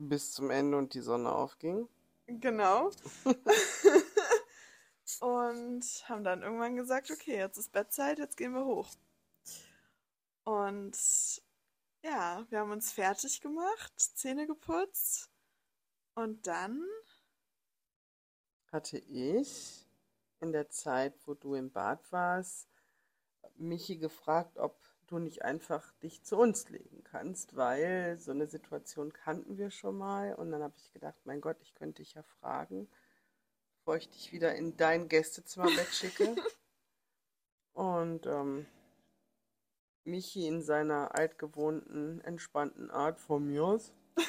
Bis 0.00 0.32
zum 0.32 0.50
Ende 0.50 0.76
und 0.76 0.94
die 0.94 1.00
Sonne 1.00 1.30
aufging. 1.30 1.88
genau. 2.26 2.90
Und 5.20 5.84
haben 6.08 6.24
dann 6.24 6.42
irgendwann 6.42 6.76
gesagt, 6.76 7.10
okay, 7.10 7.36
jetzt 7.38 7.58
ist 7.58 7.72
Bettzeit, 7.72 8.18
jetzt 8.18 8.36
gehen 8.36 8.54
wir 8.54 8.64
hoch. 8.64 8.90
Und 10.44 10.96
ja, 12.02 12.46
wir 12.50 12.60
haben 12.60 12.72
uns 12.72 12.92
fertig 12.92 13.40
gemacht, 13.40 13.92
Zähne 13.98 14.46
geputzt. 14.46 15.30
Und 16.14 16.46
dann, 16.46 16.84
Hatte 18.72 18.98
ich 18.98 19.86
in 20.40 20.52
der 20.52 20.70
Zeit, 20.70 21.14
wo 21.26 21.34
du 21.34 21.54
im 21.54 21.70
Bad 21.70 22.10
warst, 22.12 22.68
Michi 23.56 23.98
gefragt, 23.98 24.58
ob 24.58 24.78
du 25.08 25.18
nicht 25.18 25.42
einfach 25.44 25.92
dich 26.02 26.22
zu 26.24 26.38
uns 26.38 26.68
legen 26.70 27.04
kannst, 27.04 27.56
weil 27.56 28.18
so 28.18 28.30
eine 28.32 28.46
Situation 28.46 29.12
kannten 29.12 29.58
wir 29.58 29.70
schon 29.70 29.98
mal. 29.98 30.34
Und 30.34 30.52
dann 30.52 30.62
habe 30.62 30.74
ich 30.78 30.92
gedacht, 30.92 31.18
mein 31.24 31.40
Gott, 31.40 31.58
ich 31.62 31.74
könnte 31.74 32.02
dich 32.02 32.14
ja 32.14 32.22
fragen, 32.22 32.88
bevor 33.80 33.96
ich 33.96 34.08
dich 34.10 34.32
wieder 34.32 34.54
in 34.54 34.76
dein 34.76 35.08
Gästezimmerbett 35.08 35.88
schicke. 35.88 36.36
Und 37.72 38.26
ähm, 38.26 38.66
Michi 40.04 40.46
in 40.46 40.62
seiner 40.62 41.14
altgewohnten, 41.14 42.20
entspannten 42.20 42.90
Art 42.90 43.18
von 43.18 43.46
mir 43.46 43.64
aus. 43.64 43.92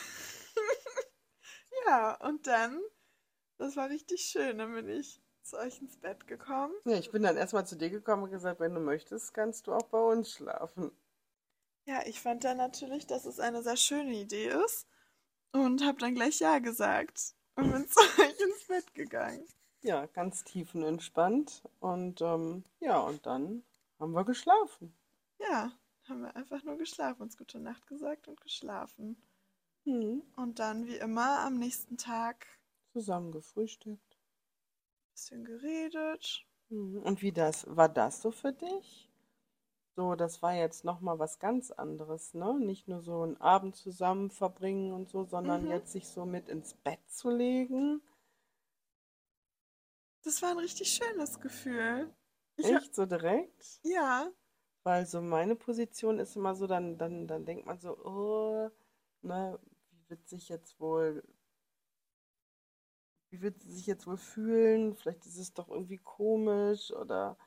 Ja, 1.88 2.16
und 2.22 2.48
dann, 2.48 2.80
das 3.58 3.76
war 3.76 3.90
richtig 3.90 4.22
schön, 4.22 4.60
dann 4.60 4.74
bin 4.74 4.88
ich 4.88 5.22
zu 5.42 5.58
euch 5.58 5.82
ins 5.82 5.98
Bett 5.98 6.28
gekommen. 6.28 6.74
Ja, 6.86 6.98
ich 6.98 7.12
bin 7.12 7.24
dann 7.24 7.38
erstmal 7.38 7.66
zu 7.66 7.76
dir 7.76 7.90
gekommen 7.90 8.24
und 8.24 8.32
gesagt, 8.32 8.60
wenn 8.60 8.74
du 8.74 8.80
möchtest, 8.80 9.34
kannst 9.34 9.68
du 9.68 9.74
auch 9.74 9.88
bei 9.88 10.00
uns 10.00 10.32
schlafen. 10.32 10.92
Ja, 11.86 12.06
ich 12.06 12.22
fand 12.22 12.44
dann 12.44 12.58
natürlich, 12.58 13.08
dass 13.08 13.26
es 13.26 13.40
eine 13.40 13.64
sehr 13.64 13.78
schöne 13.78 14.14
Idee 14.14 14.50
ist 14.66 14.88
und 15.52 15.84
habe 15.84 15.98
dann 15.98 16.14
gleich 16.14 16.40
Ja 16.40 16.60
gesagt 16.60 17.36
und 17.56 17.72
bin 17.72 17.88
zu 17.90 18.00
euch 18.00 18.40
ins 18.40 18.68
Bett 18.68 18.94
gegangen. 18.94 19.46
Ja, 19.82 20.06
ganz 20.08 20.44
tiefenentspannt. 20.44 21.64
Und 21.80 22.22
ähm, 22.22 22.64
ja, 22.80 23.00
und 23.00 23.26
dann 23.26 23.64
haben 24.00 24.14
wir 24.14 24.26
geschlafen. 24.26 24.94
Ja, 25.40 25.72
haben 26.08 26.22
wir 26.22 26.36
einfach 26.36 26.64
nur 26.64 26.78
geschlafen, 26.78 27.24
uns 27.24 27.38
gute 27.38 27.60
Nacht 27.60 27.88
gesagt 27.88 28.28
und 28.28 28.42
geschlafen. 28.42 29.22
Hm. 29.86 30.22
Und 30.36 30.60
dann, 30.60 30.86
wie 30.86 30.98
immer, 30.98 31.40
am 31.40 31.58
nächsten 31.58 31.98
Tag 31.98 32.46
Zusammen 32.94 33.32
gefrühstückt. 33.32 34.18
ein 34.18 35.12
bisschen 35.14 35.46
geredet. 35.46 36.46
Mhm. 36.70 37.02
Und 37.02 37.22
wie 37.22 37.32
das, 37.32 37.66
war 37.68 37.90
das 37.90 38.22
so 38.22 38.32
für 38.32 38.54
dich? 38.54 39.11
So, 39.96 40.16
das 40.16 40.42
war 40.42 40.54
jetzt 40.54 40.84
nochmal 40.84 41.18
was 41.20 41.40
ganz 41.40 41.72
anderes, 41.72 42.34
ne? 42.34 42.60
Nicht 42.60 42.90
nur 42.90 43.00
so 43.02 43.22
einen 43.22 43.38
Abend 43.38 43.78
zusammen 43.78 44.30
verbringen 44.30 44.92
und 44.92 45.08
so, 45.10 45.24
sondern 45.24 45.66
Mhm. 45.66 45.70
jetzt 45.70 45.94
sich 45.94 46.10
so 46.10 46.26
mit 46.26 46.50
ins 46.50 46.74
Bett 46.74 47.00
zu 47.10 47.30
legen. 47.30 48.02
Das 50.24 50.42
war 50.42 50.50
ein 50.52 50.58
richtig 50.58 50.90
schönes 50.92 51.40
Gefühl. 51.40 52.12
Ich, 52.58 52.70
Echt 52.70 52.96
so 52.96 53.06
direkt? 53.06 53.84
ja, 53.84 54.32
Weil 54.84 55.06
so 55.08 55.22
meine 55.22 55.56
Position 55.56 56.20
ist 56.20 56.36
immer 56.36 56.54
so, 56.56 56.68
dann, 56.68 56.98
dann, 56.98 57.28
dann 57.28 57.46
denkt 57.46 57.66
man 57.66 57.80
so, 57.80 57.98
oh, 58.06 58.70
ne, 59.24 59.60
wie 59.92 60.10
wird 60.10 60.28
sich 60.28 60.50
jetzt 60.50 60.80
wohl, 60.80 61.24
wie 63.32 63.42
wird 63.42 63.60
sie 63.62 63.72
sich 63.72 63.88
jetzt 63.88 64.06
wohl 64.08 64.18
fühlen? 64.18 64.94
Vielleicht 64.94 65.26
ist 65.26 65.38
es 65.38 65.54
doch 65.54 65.70
irgendwie 65.70 65.98
komisch 65.98 66.92
oder, 66.92 67.38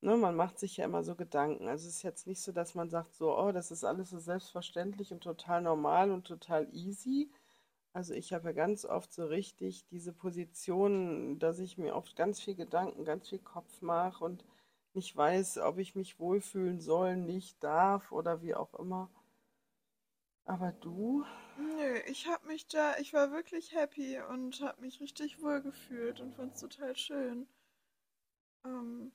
ne, 0.00 0.16
man 0.16 0.36
macht 0.36 0.58
sich 0.58 0.76
ja 0.78 0.84
immer 0.84 1.02
so 1.04 1.14
Gedanken. 1.16 1.68
Also 1.68 1.88
es 1.88 1.96
ist 1.96 2.02
jetzt 2.02 2.26
nicht 2.26 2.42
so, 2.42 2.52
dass 2.52 2.74
man 2.74 2.90
sagt 2.90 3.14
so, 3.14 3.36
oh, 3.36 3.52
das 3.52 3.70
ist 3.70 3.84
alles 3.84 4.10
so 4.10 4.18
selbstverständlich 4.18 5.12
und 5.12 5.22
total 5.22 5.62
normal 5.62 6.10
und 6.10 6.26
total 6.26 6.68
easy. 6.74 7.30
Also 7.92 8.14
ich 8.14 8.32
habe 8.32 8.48
ja 8.48 8.52
ganz 8.52 8.84
oft 8.84 9.12
so 9.12 9.26
richtig 9.26 9.86
diese 9.88 10.12
Position, 10.12 11.38
dass 11.38 11.58
ich 11.58 11.78
mir 11.78 11.94
oft 11.96 12.16
ganz 12.16 12.40
viel 12.40 12.54
Gedanken, 12.54 13.04
ganz 13.04 13.28
viel 13.28 13.40
Kopf 13.40 13.82
mache 13.82 14.24
und 14.24 14.44
nicht 14.94 15.16
weiß, 15.16 15.58
ob 15.58 15.78
ich 15.78 15.94
mich 15.94 16.18
wohlfühlen 16.20 16.80
soll, 16.80 17.16
nicht 17.16 17.62
darf 17.62 18.12
oder 18.12 18.42
wie 18.42 18.54
auch 18.54 18.74
immer. 18.74 19.10
Aber 20.44 20.72
du? 20.72 21.24
nö, 21.60 21.98
ich 22.06 22.26
hab 22.28 22.44
mich 22.46 22.66
da, 22.66 22.96
ich 22.98 23.12
war 23.12 23.30
wirklich 23.32 23.74
happy 23.74 24.20
und 24.20 24.60
hab 24.60 24.80
mich 24.80 25.00
richtig 25.00 25.40
wohl 25.42 25.60
gefühlt 25.62 26.20
und 26.20 26.34
fand's 26.34 26.60
total 26.60 26.96
schön, 26.96 27.46
ähm, 28.64 29.12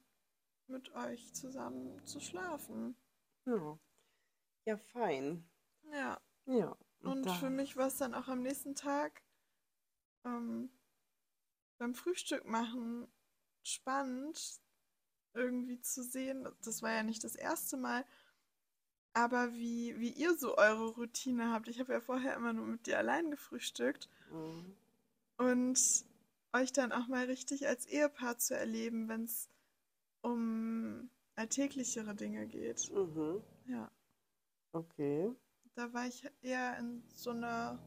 mit 0.68 0.92
euch 0.96 1.34
zusammen 1.34 2.04
zu 2.06 2.20
schlafen. 2.20 2.96
Ja. 3.46 3.78
Ja, 4.66 4.78
fein. 4.78 5.48
Ja, 5.92 6.20
Ja. 6.46 6.76
und 7.02 7.24
für 7.30 7.46
dann- 7.46 7.56
mich 7.56 7.76
war 7.78 7.88
es 7.88 7.98
dann 7.98 8.14
auch 8.16 8.28
am 8.28 8.42
nächsten 8.42 8.76
Tag, 8.76 9.22
ähm, 10.24 10.70
beim 11.78 11.94
Frühstück 11.94 12.46
machen 12.46 13.08
spannend, 13.64 14.60
irgendwie 15.34 15.80
zu 15.82 16.04
sehen. 16.04 16.48
Das 16.64 16.82
war 16.82 16.92
ja 16.92 17.04
nicht 17.04 17.24
das 17.24 17.36
erste 17.36 17.78
Mal, 17.78 18.06
aber 19.14 19.54
wie, 19.54 20.00
wie 20.00 20.10
ihr 20.10 20.36
so 20.38 20.58
eure 20.58 20.88
Routine 20.96 21.52
habt. 21.52 21.68
Ich 21.68 21.80
habe 21.80 21.94
ja 21.94 22.02
vorher 22.02 22.36
immer 22.36 22.54
nur 22.54 22.66
mit 22.66 22.88
dir 22.88 22.98
allein 22.98 23.30
gefrühstückt. 23.32 24.10
Mhm. 24.32 24.76
Und 25.38 26.06
euch 26.54 26.72
dann 26.72 26.92
auch 26.94 27.08
mal 27.08 27.26
richtig 27.26 27.68
als 27.68 27.86
Ehepaar 27.86 28.38
zu 28.38 28.56
erleben, 28.56 29.10
wenn 29.10 29.26
es 29.26 29.50
um 30.26 31.10
alltäglichere 31.36 32.16
Dinge 32.16 32.48
geht. 32.48 32.90
Mhm. 32.92 33.44
Ja, 33.66 33.92
Okay. 34.74 35.32
da 35.76 35.94
war 35.94 36.08
ich 36.08 36.28
eher 36.42 36.78
in 36.78 37.04
so 37.14 37.30
einer 37.30 37.80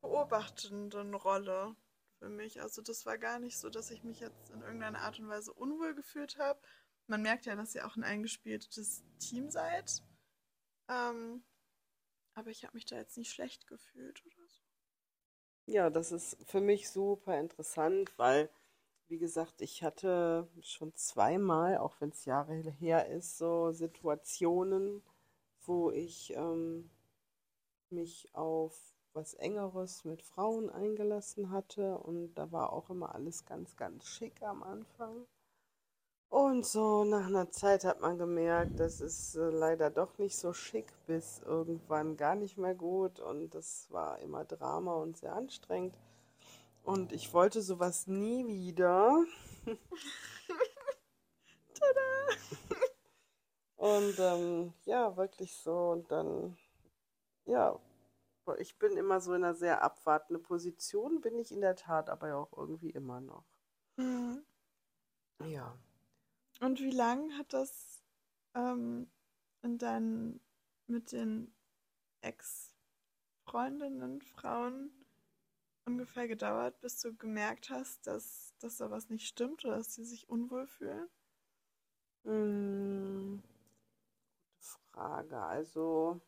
beobachtenden 0.00 1.14
Rolle 1.14 1.76
für 2.18 2.28
mich. 2.28 2.60
Also 2.60 2.82
das 2.82 3.06
war 3.06 3.16
gar 3.18 3.38
nicht 3.38 3.58
so, 3.58 3.70
dass 3.70 3.90
ich 3.90 4.02
mich 4.02 4.20
jetzt 4.20 4.50
in 4.50 4.60
irgendeiner 4.62 5.00
Art 5.00 5.18
und 5.20 5.28
Weise 5.28 5.52
unwohl 5.52 5.94
gefühlt 5.94 6.36
habe. 6.38 6.60
Man 7.06 7.22
merkt 7.22 7.46
ja, 7.46 7.54
dass 7.54 7.74
ihr 7.74 7.86
auch 7.86 7.96
ein 7.96 8.04
eingespieltes 8.04 9.04
Team 9.18 9.50
seid. 9.50 10.02
Ähm, 10.88 11.44
aber 12.34 12.50
ich 12.50 12.64
habe 12.64 12.74
mich 12.76 12.86
da 12.86 12.96
jetzt 12.96 13.16
nicht 13.18 13.30
schlecht 13.32 13.66
gefühlt 13.66 14.24
oder 14.26 14.48
so. 14.48 14.62
Ja, 15.66 15.90
das 15.90 16.12
ist 16.12 16.36
für 16.46 16.60
mich 16.60 16.88
super 16.90 17.38
interessant, 17.38 18.12
weil, 18.18 18.50
wie 19.08 19.18
gesagt, 19.18 19.60
ich 19.60 19.82
hatte 19.82 20.48
schon 20.60 20.94
zweimal, 20.94 21.78
auch 21.78 22.00
wenn 22.00 22.10
es 22.10 22.24
Jahre 22.24 22.54
her 22.54 23.08
ist, 23.08 23.38
so 23.38 23.72
Situationen, 23.72 25.02
wo 25.64 25.90
ich 25.90 26.32
ähm, 26.34 26.90
mich 27.90 28.34
auf 28.34 28.74
was 29.12 29.34
Engeres 29.34 30.04
mit 30.04 30.22
Frauen 30.22 30.70
eingelassen 30.70 31.50
hatte 31.50 31.98
und 31.98 32.34
da 32.34 32.50
war 32.50 32.72
auch 32.72 32.90
immer 32.90 33.14
alles 33.14 33.44
ganz, 33.44 33.76
ganz 33.76 34.06
schick 34.06 34.42
am 34.42 34.62
Anfang. 34.62 35.26
Und 36.32 36.64
so 36.64 37.04
nach 37.04 37.26
einer 37.26 37.50
Zeit 37.50 37.84
hat 37.84 38.00
man 38.00 38.16
gemerkt, 38.16 38.80
das 38.80 39.02
ist 39.02 39.34
äh, 39.36 39.50
leider 39.50 39.90
doch 39.90 40.16
nicht 40.16 40.34
so 40.34 40.54
schick, 40.54 40.86
bis 41.06 41.42
irgendwann 41.44 42.16
gar 42.16 42.36
nicht 42.36 42.56
mehr 42.56 42.74
gut. 42.74 43.20
Und 43.20 43.54
das 43.54 43.88
war 43.90 44.18
immer 44.18 44.46
Drama 44.46 44.94
und 44.94 45.18
sehr 45.18 45.34
anstrengend. 45.34 45.94
Und 46.82 47.12
ich 47.12 47.32
wollte 47.32 47.62
sowas 47.62 48.06
nie 48.06 48.46
wieder. 48.46 49.24
Und 53.76 54.14
ähm, 54.18 54.74
ja, 54.84 55.16
wirklich 55.16 55.56
so. 55.56 55.90
Und 55.90 56.10
dann, 56.10 56.56
ja, 57.46 57.78
ich 58.58 58.78
bin 58.78 58.96
immer 58.96 59.20
so 59.20 59.34
in 59.34 59.44
einer 59.44 59.54
sehr 59.54 59.82
abwartenden 59.82 60.42
Position, 60.42 61.20
bin 61.20 61.38
ich 61.38 61.52
in 61.52 61.60
der 61.60 61.76
Tat 61.76 62.08
aber 62.08 62.28
ja 62.28 62.36
auch 62.36 62.56
irgendwie 62.56 62.88
immer 62.90 63.20
noch. 63.20 63.44
Mhm. 63.96 64.42
Ja. 65.44 65.76
Und 66.60 66.80
wie 66.80 66.92
lang 66.92 67.36
hat 67.38 67.52
das 67.52 68.02
ähm, 68.54 69.10
in 69.62 69.78
deinen, 69.78 70.40
mit 70.86 71.10
den 71.12 71.52
Ex-Freundinnen, 72.20 74.22
Frauen 74.22 75.01
ungefähr 75.86 76.28
gedauert, 76.28 76.80
bis 76.80 77.00
du 77.00 77.14
gemerkt 77.14 77.70
hast, 77.70 78.06
dass, 78.06 78.54
dass 78.60 78.76
da 78.78 78.90
was 78.90 79.08
nicht 79.10 79.26
stimmt 79.26 79.64
oder 79.64 79.76
dass 79.78 79.94
sie 79.94 80.04
sich 80.04 80.28
unwohl 80.28 80.66
fühlen? 80.66 81.08
Hm, 82.24 83.42
Frage. 84.92 85.36
Also 85.38 86.20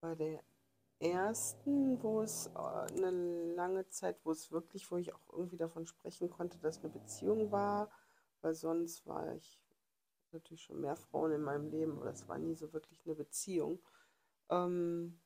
bei 0.00 0.14
der 0.14 0.42
ersten, 1.00 2.02
wo 2.02 2.22
es 2.22 2.48
äh, 2.48 2.58
eine 2.58 3.54
lange 3.54 3.88
Zeit, 3.88 4.18
wo 4.24 4.32
es 4.32 4.50
wirklich, 4.52 4.90
wo 4.90 4.96
ich 4.96 5.14
auch 5.14 5.30
irgendwie 5.32 5.56
davon 5.56 5.86
sprechen 5.86 6.30
konnte, 6.30 6.58
dass 6.58 6.80
eine 6.80 6.90
Beziehung 6.90 7.50
war, 7.52 7.90
weil 8.42 8.54
sonst 8.54 9.06
war 9.06 9.34
ich 9.34 9.60
natürlich 10.32 10.62
schon 10.64 10.80
mehr 10.80 10.96
Frauen 10.96 11.32
in 11.32 11.42
meinem 11.42 11.68
Leben, 11.70 11.96
aber 11.98 12.06
das 12.06 12.28
war 12.28 12.38
nie 12.38 12.54
so 12.54 12.72
wirklich 12.72 13.02
eine 13.06 13.14
Beziehung. 13.16 13.80
Ähm, 14.50 15.19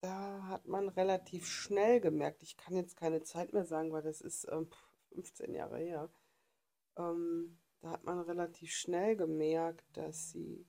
da 0.00 0.42
hat 0.48 0.66
man 0.66 0.88
relativ 0.88 1.46
schnell 1.46 2.00
gemerkt, 2.00 2.42
ich 2.42 2.56
kann 2.56 2.74
jetzt 2.74 2.96
keine 2.96 3.22
Zeit 3.22 3.52
mehr 3.52 3.64
sagen, 3.64 3.92
weil 3.92 4.02
das 4.02 4.20
ist 4.20 4.46
ähm, 4.50 4.68
15 5.12 5.54
Jahre 5.54 5.78
her. 5.78 6.10
Ähm, 6.96 7.58
da 7.80 7.92
hat 7.92 8.04
man 8.04 8.20
relativ 8.20 8.72
schnell 8.72 9.16
gemerkt, 9.16 9.84
dass 9.96 10.30
sie 10.32 10.66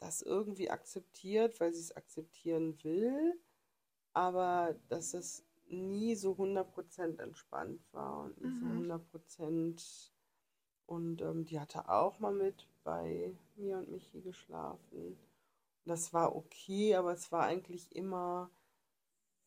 das 0.00 0.22
irgendwie 0.22 0.70
akzeptiert, 0.70 1.60
weil 1.60 1.72
sie 1.72 1.80
es 1.80 1.96
akzeptieren 1.96 2.82
will, 2.84 3.40
aber 4.14 4.76
dass 4.88 5.14
es 5.14 5.44
nie 5.68 6.14
so 6.16 6.34
100% 6.36 7.20
entspannt 7.20 7.82
war 7.92 8.20
und 8.24 8.40
nicht 8.40 8.58
so 8.58 8.66
Mhm. 8.66 8.72
100% 8.74 10.12
und 10.86 11.22
ähm, 11.22 11.44
die 11.44 11.60
hatte 11.60 11.88
auch 11.88 12.18
mal 12.20 12.32
mit 12.34 12.68
bei 12.84 13.34
mir 13.56 13.78
und 13.78 13.90
Michi 13.90 14.20
geschlafen. 14.20 15.18
Das 15.84 16.12
war 16.12 16.34
okay, 16.34 16.94
aber 16.96 17.12
es 17.12 17.30
war 17.32 17.44
eigentlich 17.44 17.94
immer 17.94 18.50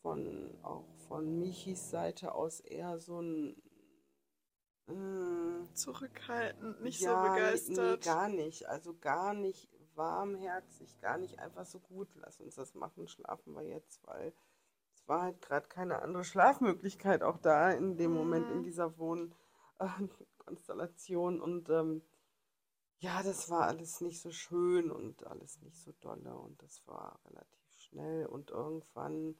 von 0.01 0.49
auch 0.63 0.85
von 1.07 1.39
Michis 1.39 1.89
Seite 1.89 2.33
aus 2.33 2.59
eher 2.61 2.99
so 2.99 3.21
ein, 3.21 3.55
mm, 4.87 5.67
zurückhaltend, 5.73 6.81
nicht 6.81 6.99
so 7.01 7.05
Ja, 7.05 7.21
nee, 7.67 7.79
begeistert. 7.91 7.97
gar 7.97 8.29
nicht. 8.29 8.67
Also 8.67 8.93
gar 8.97 9.33
nicht 9.33 9.69
warmherzig, 9.95 10.99
gar 11.01 11.17
nicht 11.17 11.39
einfach 11.39 11.65
so 11.65 11.79
gut. 11.79 12.07
Lass 12.15 12.39
uns 12.39 12.55
das 12.55 12.73
machen, 12.75 13.07
schlafen 13.07 13.53
wir 13.53 13.63
jetzt, 13.63 14.05
weil 14.07 14.33
es 14.93 15.07
war 15.07 15.21
halt 15.23 15.41
gerade 15.41 15.67
keine 15.67 16.01
andere 16.01 16.23
Schlafmöglichkeit 16.23 17.23
auch 17.23 17.37
da 17.37 17.71
in 17.71 17.97
dem 17.97 18.13
Moment 18.13 18.49
in 18.51 18.57
Mhm. 18.57 18.63
dieser 18.63 18.97
Wohnkonstellation. 18.97 21.41
Und 21.41 21.69
ähm, 21.69 22.01
ja, 22.99 23.23
das 23.23 23.49
war 23.49 23.67
alles 23.67 24.01
nicht 24.01 24.21
so 24.21 24.31
schön 24.31 24.91
und 24.91 25.25
alles 25.27 25.61
nicht 25.61 25.77
so 25.81 25.91
dolle 25.99 26.35
und 26.35 26.61
das 26.61 26.85
war 26.87 27.19
relativ 27.25 27.73
schnell 27.77 28.25
und 28.25 28.51
irgendwann 28.51 29.35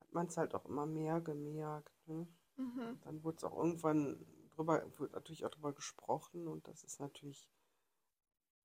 hat 0.00 0.12
man 0.12 0.26
es 0.26 0.36
halt 0.36 0.54
auch 0.54 0.64
immer 0.66 0.86
mehr 0.86 1.20
gemerkt. 1.20 1.92
Ne? 2.06 2.26
Mhm. 2.56 2.98
Dann 3.02 3.22
wurde 3.24 3.36
es 3.38 3.44
auch 3.44 3.56
irgendwann 3.56 4.24
drüber, 4.50 4.82
wurde 4.98 5.12
natürlich 5.12 5.44
auch 5.44 5.50
drüber 5.50 5.72
gesprochen 5.72 6.48
und 6.48 6.66
das 6.68 6.82
ist 6.82 7.00
natürlich 7.00 7.48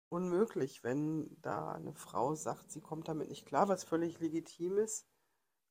unmöglich, 0.10 0.84
wenn 0.84 1.38
da 1.42 1.72
eine 1.72 1.94
Frau 1.94 2.36
sagt, 2.36 2.72
sie 2.72 2.82
kommt 2.82 3.08
damit 3.08 3.30
nicht 3.30 3.46
klar, 3.46 3.68
was 3.70 3.84
völlig 3.84 4.20
legitim 4.20 4.78
ist, 4.78 5.08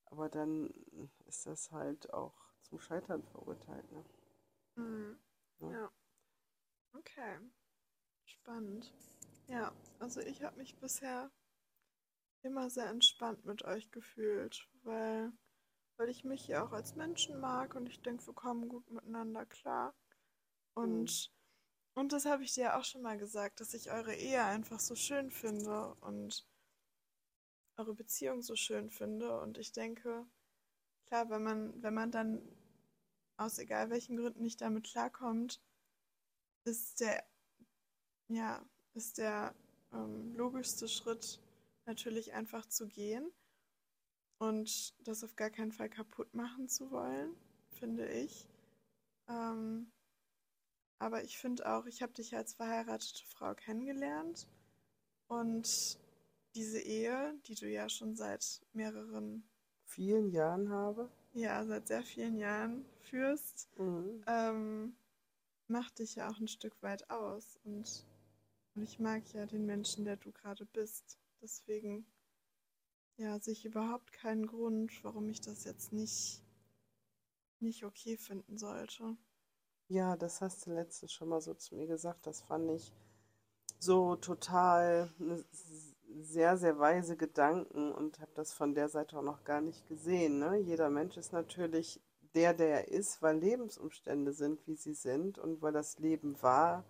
aber 0.06 0.28
dann 0.28 0.70
ist 1.26 1.46
das 1.46 1.72
halt 1.72 2.12
auch 2.12 2.34
zum 2.62 2.80
Scheitern 2.80 3.22
verurteilt. 3.22 3.90
Ne? 3.92 4.04
Mhm. 4.76 5.18
Ja. 5.60 5.70
Ja. 5.70 5.90
Okay. 6.94 7.38
Spannend. 8.30 8.92
Ja, 9.48 9.72
also 9.98 10.20
ich 10.20 10.42
habe 10.42 10.56
mich 10.56 10.76
bisher 10.78 11.30
immer 12.42 12.70
sehr 12.70 12.88
entspannt 12.88 13.44
mit 13.44 13.64
euch 13.64 13.90
gefühlt, 13.90 14.68
weil, 14.84 15.32
weil 15.96 16.08
ich 16.08 16.24
mich 16.24 16.46
ja 16.46 16.64
auch 16.64 16.72
als 16.72 16.94
Menschen 16.94 17.40
mag 17.40 17.74
und 17.74 17.88
ich 17.88 18.00
denke, 18.00 18.26
wir 18.26 18.34
kommen 18.34 18.68
gut 18.68 18.88
miteinander 18.90 19.44
klar. 19.46 19.94
Mhm. 20.76 20.82
Und, 20.82 21.32
und 21.94 22.12
das 22.12 22.24
habe 22.24 22.44
ich 22.44 22.54
dir 22.54 22.64
ja 22.64 22.78
auch 22.78 22.84
schon 22.84 23.02
mal 23.02 23.18
gesagt, 23.18 23.60
dass 23.60 23.74
ich 23.74 23.90
eure 23.90 24.14
Ehe 24.14 24.44
einfach 24.44 24.78
so 24.78 24.94
schön 24.94 25.30
finde 25.30 25.94
und 25.96 26.46
eure 27.76 27.94
Beziehung 27.94 28.42
so 28.42 28.54
schön 28.54 28.90
finde. 28.90 29.40
Und 29.40 29.58
ich 29.58 29.72
denke, 29.72 30.24
klar, 31.06 31.28
wenn 31.30 31.42
man, 31.42 31.82
wenn 31.82 31.94
man 31.94 32.12
dann 32.12 32.40
aus 33.36 33.58
egal 33.58 33.90
welchen 33.90 34.16
Gründen 34.16 34.42
nicht 34.42 34.60
damit 34.60 34.84
klarkommt, 34.84 35.60
ist 36.64 37.00
der, 37.00 37.24
ja, 38.30 38.64
ist 38.94 39.18
der 39.18 39.54
ähm, 39.92 40.34
logischste 40.34 40.88
Schritt 40.88 41.40
natürlich 41.86 42.32
einfach 42.32 42.64
zu 42.66 42.86
gehen 42.86 43.30
und 44.38 44.94
das 45.06 45.24
auf 45.24 45.36
gar 45.36 45.50
keinen 45.50 45.72
Fall 45.72 45.88
kaputt 45.90 46.32
machen 46.34 46.68
zu 46.68 46.90
wollen, 46.90 47.34
finde 47.70 48.08
ich. 48.08 48.48
Ähm, 49.28 49.90
aber 50.98 51.24
ich 51.24 51.38
finde 51.38 51.68
auch, 51.72 51.86
ich 51.86 52.02
habe 52.02 52.12
dich 52.12 52.36
als 52.36 52.54
verheiratete 52.54 53.24
Frau 53.26 53.54
kennengelernt 53.54 54.46
und 55.28 55.98
diese 56.54 56.80
Ehe, 56.80 57.34
die 57.46 57.54
du 57.54 57.68
ja 57.68 57.88
schon 57.88 58.14
seit 58.16 58.60
mehreren, 58.72 59.44
Vielen 59.84 60.30
Jahren 60.30 60.68
habe. 60.70 61.10
ja, 61.32 61.64
seit 61.66 61.88
sehr 61.88 62.02
vielen 62.02 62.38
Jahren 62.38 62.84
führst, 63.00 63.68
Mhm. 63.78 64.22
ähm, 64.26 64.96
macht 65.68 65.98
dich 65.98 66.14
ja 66.16 66.28
auch 66.30 66.38
ein 66.38 66.48
Stück 66.48 66.80
weit 66.82 67.08
aus. 67.10 67.58
Und, 67.64 68.04
und 68.74 68.82
ich 68.82 68.98
mag 68.98 69.22
ja 69.32 69.46
den 69.46 69.66
Menschen, 69.66 70.04
der 70.04 70.16
du 70.16 70.32
gerade 70.32 70.66
bist. 70.66 71.18
Deswegen, 71.42 72.06
ja, 73.16 73.38
sehe 73.38 73.52
ich 73.52 73.64
überhaupt 73.64 74.12
keinen 74.12 74.46
Grund, 74.46 74.92
warum 75.02 75.28
ich 75.28 75.40
das 75.40 75.64
jetzt 75.64 75.92
nicht, 75.92 76.42
nicht 77.58 77.84
okay 77.84 78.16
finden 78.16 78.58
sollte. 78.58 79.16
Ja, 79.88 80.16
das 80.16 80.40
hast 80.40 80.66
du 80.66 80.72
letztens 80.72 81.12
schon 81.12 81.28
mal 81.28 81.40
so 81.40 81.54
zu 81.54 81.74
mir 81.74 81.86
gesagt. 81.86 82.26
Das 82.26 82.42
fand 82.42 82.70
ich 82.70 82.92
so 83.78 84.14
total 84.16 85.12
ne, 85.18 85.44
sehr, 86.20 86.56
sehr 86.56 86.78
weise 86.78 87.16
Gedanken 87.16 87.92
und 87.92 88.20
habe 88.20 88.30
das 88.34 88.52
von 88.52 88.74
der 88.74 88.88
Seite 88.88 89.18
auch 89.18 89.22
noch 89.22 89.44
gar 89.44 89.60
nicht 89.60 89.88
gesehen. 89.88 90.38
Ne? 90.38 90.58
Jeder 90.58 90.90
Mensch 90.90 91.16
ist 91.16 91.32
natürlich 91.32 92.00
der, 92.34 92.54
der 92.54 92.68
er 92.68 92.88
ist, 92.88 93.22
weil 93.22 93.38
Lebensumstände 93.38 94.32
sind, 94.32 94.66
wie 94.66 94.76
sie 94.76 94.94
sind 94.94 95.38
und 95.38 95.62
weil 95.62 95.72
das 95.72 95.98
Leben 95.98 96.40
war, 96.42 96.84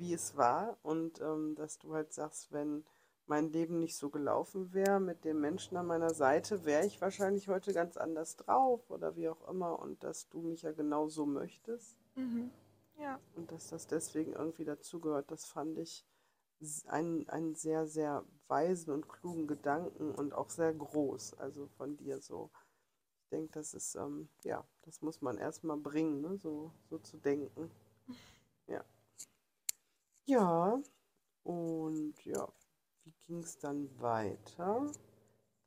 wie 0.00 0.12
es 0.12 0.36
war. 0.36 0.78
Und 0.82 1.20
ähm, 1.20 1.54
dass 1.54 1.78
du 1.78 1.94
halt 1.94 2.12
sagst, 2.12 2.52
wenn 2.52 2.84
mein 3.26 3.52
Leben 3.52 3.78
nicht 3.78 3.96
so 3.96 4.10
gelaufen 4.10 4.72
wäre 4.72 4.98
mit 4.98 5.24
dem 5.24 5.40
Menschen 5.40 5.76
an 5.76 5.86
meiner 5.86 6.12
Seite, 6.12 6.64
wäre 6.64 6.84
ich 6.84 7.00
wahrscheinlich 7.00 7.48
heute 7.48 7.72
ganz 7.72 7.96
anders 7.96 8.36
drauf 8.36 8.90
oder 8.90 9.14
wie 9.14 9.28
auch 9.28 9.48
immer. 9.48 9.78
Und 9.78 10.02
dass 10.02 10.28
du 10.28 10.40
mich 10.40 10.62
ja 10.62 10.72
genau 10.72 11.08
so 11.08 11.26
möchtest. 11.26 11.96
Mhm. 12.16 12.50
Ja. 12.98 13.20
Und 13.36 13.52
dass 13.52 13.68
das 13.68 13.86
deswegen 13.86 14.32
irgendwie 14.32 14.64
dazugehört, 14.64 15.30
das 15.30 15.44
fand 15.44 15.78
ich 15.78 16.04
einen, 16.86 17.28
einen 17.28 17.54
sehr, 17.54 17.86
sehr 17.86 18.24
weisen 18.48 18.92
und 18.92 19.08
klugen 19.08 19.46
Gedanken 19.46 20.10
und 20.10 20.34
auch 20.34 20.50
sehr 20.50 20.74
groß, 20.74 21.34
also 21.34 21.68
von 21.68 21.96
dir 21.96 22.20
so. 22.20 22.50
Ich 23.22 23.28
denke, 23.30 23.52
das 23.52 23.74
ist, 23.74 23.94
ähm, 23.94 24.28
ja, 24.44 24.66
das 24.82 25.00
muss 25.02 25.22
man 25.22 25.38
erstmal 25.38 25.76
bringen, 25.76 26.20
ne? 26.20 26.36
so, 26.36 26.72
so 26.88 26.98
zu 26.98 27.16
denken. 27.18 27.70
Ja. 28.66 28.84
Ja, 30.30 30.80
und 31.42 32.14
ja, 32.24 32.48
wie 33.02 33.12
ging 33.26 33.40
es 33.42 33.58
dann 33.58 33.90
weiter? 34.00 34.88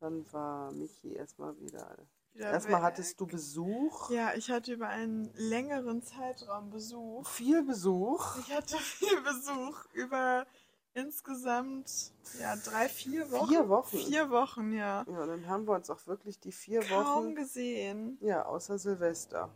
Dann 0.00 0.32
war 0.32 0.72
Michi 0.72 1.12
erstmal 1.12 1.54
wieder. 1.60 1.98
Wieder 2.32 2.50
Erstmal 2.50 2.80
weg. 2.80 2.86
hattest 2.86 3.20
du 3.20 3.26
Besuch, 3.26 4.08
Ja, 4.10 4.32
ich 4.34 4.50
hatte 4.50 4.72
über 4.72 4.88
einen 4.88 5.30
längeren 5.34 6.02
Zeitraum 6.02 6.70
Besuch. 6.70 7.26
viel 7.28 7.62
Besuch. 7.62 8.38
Ich 8.38 8.52
hatte 8.56 8.76
viel 8.78 9.20
Besuch 9.20 9.84
über 9.92 10.46
insgesamt 10.94 12.12
ja 12.40 12.56
drei, 12.56 12.88
vier 12.88 13.30
Wochen. 13.30 13.48
Vier 13.48 13.68
Wochen. 13.68 13.96
Vier 13.98 14.30
Wochen, 14.30 14.72
ja. 14.72 15.04
Ja, 15.06 15.26
dann 15.26 15.46
haben 15.46 15.66
wir 15.68 15.74
uns 15.74 15.90
auch 15.90 16.06
wirklich 16.06 16.40
die 16.40 16.52
vier 16.52 16.80
Kaum 16.80 17.26
Wochen, 17.26 17.34
gesehen. 17.34 18.16
ja, 18.22 18.46
außer 18.46 18.78
Silvester. 18.78 19.50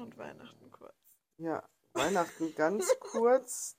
Und 0.00 0.18
Weihnachten 0.18 0.70
kurz. 0.72 0.94
Ja, 1.36 1.62
Weihnachten 1.94 2.54
ganz 2.56 2.84
kurz. 3.00 3.77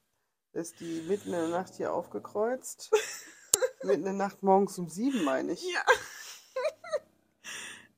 Ist 0.54 0.80
die 0.80 1.02
mitten 1.08 1.28
in 1.28 1.40
der 1.40 1.48
Nacht 1.50 1.76
hier 1.76 1.94
aufgekreuzt. 1.94 2.92
mitten 3.84 4.00
in 4.00 4.04
der 4.04 4.14
Nacht 4.14 4.42
morgens 4.44 4.78
um 4.80 4.90
sieben, 4.90 5.24
meine 5.24 5.54
ich. 5.54 5.64
Ja. 5.72 5.82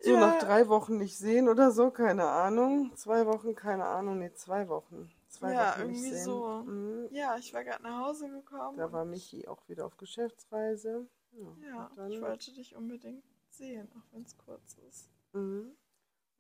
So 0.04 0.12
Ja. 0.14 0.20
nach 0.20 0.40
drei 0.40 0.68
Wochen 0.68 0.98
nicht 0.98 1.18
sehen 1.18 1.48
oder 1.48 1.72
so, 1.72 1.92
keine 1.92 2.28
Ahnung. 2.28 2.92
Zwei 2.96 3.26
Wochen, 3.28 3.54
keine 3.56 3.86
Ahnung, 3.86 4.18
nee, 4.18 4.34
zwei 4.34 4.68
Wochen. 4.68 5.12
Zwei 5.30 5.54
Ja, 5.54 5.72
Wochen 5.74 5.82
irgendwie 5.82 6.18
so. 6.18 6.64
Mhm. 6.66 7.08
Ja, 7.12 7.38
ich 7.38 7.54
war 7.54 7.64
gerade 7.64 7.84
nach 7.84 8.08
Hause 8.08 8.28
gekommen. 8.30 8.78
Da 8.78 8.92
war 8.92 9.06
Michi 9.06 9.48
auch 9.48 9.68
wieder 9.70 9.86
auf 9.86 9.98
Geschäftsreise. 9.98 11.08
Ja, 11.34 11.90
Ja, 11.98 12.08
ich 12.08 12.20
wollte 12.20 12.52
dich 12.52 12.76
unbedingt 12.76 13.24
sehen, 13.52 13.90
auch 13.96 14.12
wenn 14.12 14.24
es 14.24 14.36
kurz 14.38 14.76
ist. 14.90 15.08
Mhm. 15.34 15.72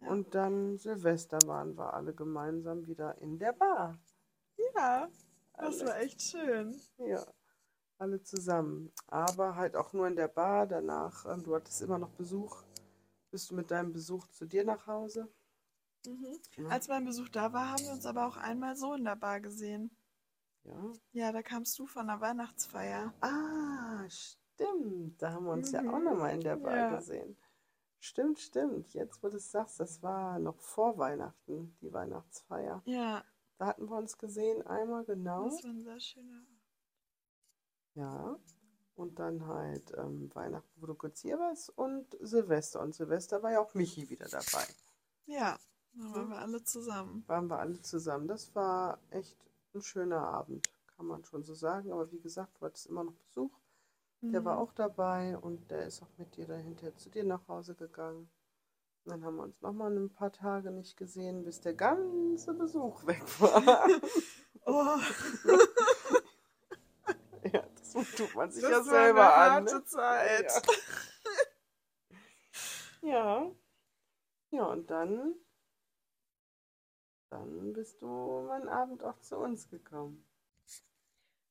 Ja. 0.01 0.07
Und 0.09 0.33
dann 0.33 0.77
Silvester 0.79 1.37
waren 1.45 1.77
wir 1.77 1.93
alle 1.93 2.13
gemeinsam 2.15 2.87
wieder 2.87 3.15
in 3.19 3.37
der 3.37 3.53
Bar. 3.53 3.97
Ja, 4.75 5.07
das 5.61 5.85
war 5.85 5.97
echt 5.99 6.21
schön. 6.21 6.79
Ja, 6.97 7.25
alle 7.97 8.21
zusammen. 8.23 8.91
Aber 9.07 9.55
halt 9.55 9.75
auch 9.75 9.93
nur 9.93 10.07
in 10.07 10.15
der 10.15 10.27
Bar. 10.27 10.67
Danach, 10.67 11.25
ähm, 11.25 11.43
du 11.43 11.55
hattest 11.55 11.81
immer 11.81 11.97
noch 11.99 12.11
Besuch. 12.11 12.63
Bist 13.29 13.49
du 13.51 13.55
mit 13.55 13.71
deinem 13.71 13.93
Besuch 13.93 14.27
zu 14.27 14.45
dir 14.45 14.65
nach 14.65 14.87
Hause? 14.87 15.31
Mhm. 16.05 16.37
Ja. 16.57 16.67
Als 16.69 16.87
mein 16.87 17.05
Besuch 17.05 17.29
da 17.29 17.53
war, 17.53 17.71
haben 17.71 17.83
wir 17.83 17.91
uns 17.91 18.05
aber 18.05 18.27
auch 18.27 18.37
einmal 18.37 18.75
so 18.75 18.93
in 18.95 19.03
der 19.05 19.15
Bar 19.15 19.39
gesehen. 19.39 19.95
Ja. 20.63 20.91
Ja, 21.13 21.31
da 21.31 21.41
kamst 21.41 21.77
du 21.79 21.85
von 21.87 22.07
der 22.07 22.19
Weihnachtsfeier. 22.21 23.13
Ah, 23.21 24.07
stimmt. 24.09 25.21
Da 25.21 25.31
haben 25.31 25.45
wir 25.45 25.53
uns 25.53 25.71
ja 25.71 25.79
auch 25.81 25.97
Mhm. 25.99 26.03
nochmal 26.03 26.33
in 26.35 26.41
der 26.41 26.55
Bar 26.57 26.75
Ja. 26.75 26.95
gesehen. 26.95 27.37
Stimmt, 27.99 28.39
stimmt. 28.39 28.93
Jetzt, 28.93 29.21
wo 29.21 29.29
du 29.29 29.37
es 29.37 29.51
sagst, 29.51 29.79
das 29.79 30.01
war 30.01 30.39
noch 30.39 30.59
vor 30.59 30.97
Weihnachten, 30.97 31.77
die 31.81 31.93
Weihnachtsfeier. 31.93 32.81
Ja, 32.85 33.23
Da 33.61 33.67
hatten 33.67 33.87
wir 33.91 33.95
uns 33.95 34.17
gesehen, 34.17 34.65
einmal 34.65 35.03
genau. 35.05 35.43
das 35.45 35.63
war 35.63 35.69
ein 35.69 35.83
sehr 35.83 35.99
schöner 35.99 36.33
Abend. 36.33 36.61
Ja. 37.93 38.39
Und 38.95 39.19
dann 39.19 39.45
halt 39.45 39.93
ähm, 39.99 40.33
Weihnachten, 40.33 40.81
wo 40.81 40.87
du 40.87 40.95
kurz 40.95 41.21
hier 41.21 41.37
warst, 41.37 41.69
und 41.77 42.17
Silvester. 42.21 42.81
Und 42.81 42.95
Silvester 42.95 43.43
war 43.43 43.51
ja 43.51 43.59
auch 43.59 43.75
Michi 43.75 44.09
wieder 44.09 44.27
dabei. 44.27 44.65
Ja, 45.27 45.59
da 45.93 46.03
waren 46.11 46.25
Mhm. 46.25 46.29
wir 46.29 46.39
alle 46.39 46.63
zusammen. 46.63 47.23
waren 47.27 47.47
wir 47.51 47.59
alle 47.59 47.79
zusammen. 47.83 48.27
Das 48.27 48.55
war 48.55 48.97
echt 49.11 49.37
ein 49.75 49.83
schöner 49.83 50.21
Abend, 50.27 50.67
kann 50.97 51.05
man 51.05 51.23
schon 51.23 51.43
so 51.43 51.53
sagen. 51.53 51.91
Aber 51.91 52.11
wie 52.11 52.19
gesagt, 52.19 52.59
du 52.59 52.65
hattest 52.65 52.87
immer 52.87 53.03
noch 53.03 53.13
Besuch. 53.13 53.59
Der 54.21 54.43
war 54.43 54.55
Mhm. 54.55 54.61
auch 54.63 54.73
dabei 54.73 55.37
und 55.37 55.69
der 55.69 55.85
ist 55.85 56.01
auch 56.01 56.17
mit 56.17 56.35
dir 56.35 56.47
dahinter 56.47 56.95
zu 56.95 57.11
dir 57.11 57.23
nach 57.23 57.47
Hause 57.47 57.75
gegangen. 57.75 58.27
Dann 59.05 59.23
haben 59.25 59.35
wir 59.37 59.43
uns 59.43 59.61
nochmal 59.61 59.95
ein 59.97 60.13
paar 60.13 60.31
Tage 60.31 60.71
nicht 60.71 60.95
gesehen, 60.97 61.43
bis 61.43 61.59
der 61.61 61.73
ganze 61.73 62.53
Besuch 62.53 63.05
weg 63.05 63.23
war. 63.39 63.87
Oh, 64.63 64.99
ja, 67.51 67.63
das 67.75 67.93
tut 68.15 68.35
man 68.35 68.51
sich 68.51 68.61
das 68.61 68.69
ja 68.71 68.77
war 68.77 68.83
selber 68.83 69.33
eine 69.33 69.33
an. 69.33 69.51
harte 69.53 69.75
Ne? 69.77 69.83
Zeit. 69.85 70.53
Ja. 73.01 73.09
ja. 73.09 73.51
Ja, 74.51 74.63
und 74.65 74.91
dann 74.91 75.33
dann 77.31 77.71
bist 77.73 78.01
du 78.01 78.49
am 78.51 78.67
Abend 78.67 79.03
auch 79.03 79.19
zu 79.21 79.37
uns 79.37 79.69
gekommen. 79.69 80.23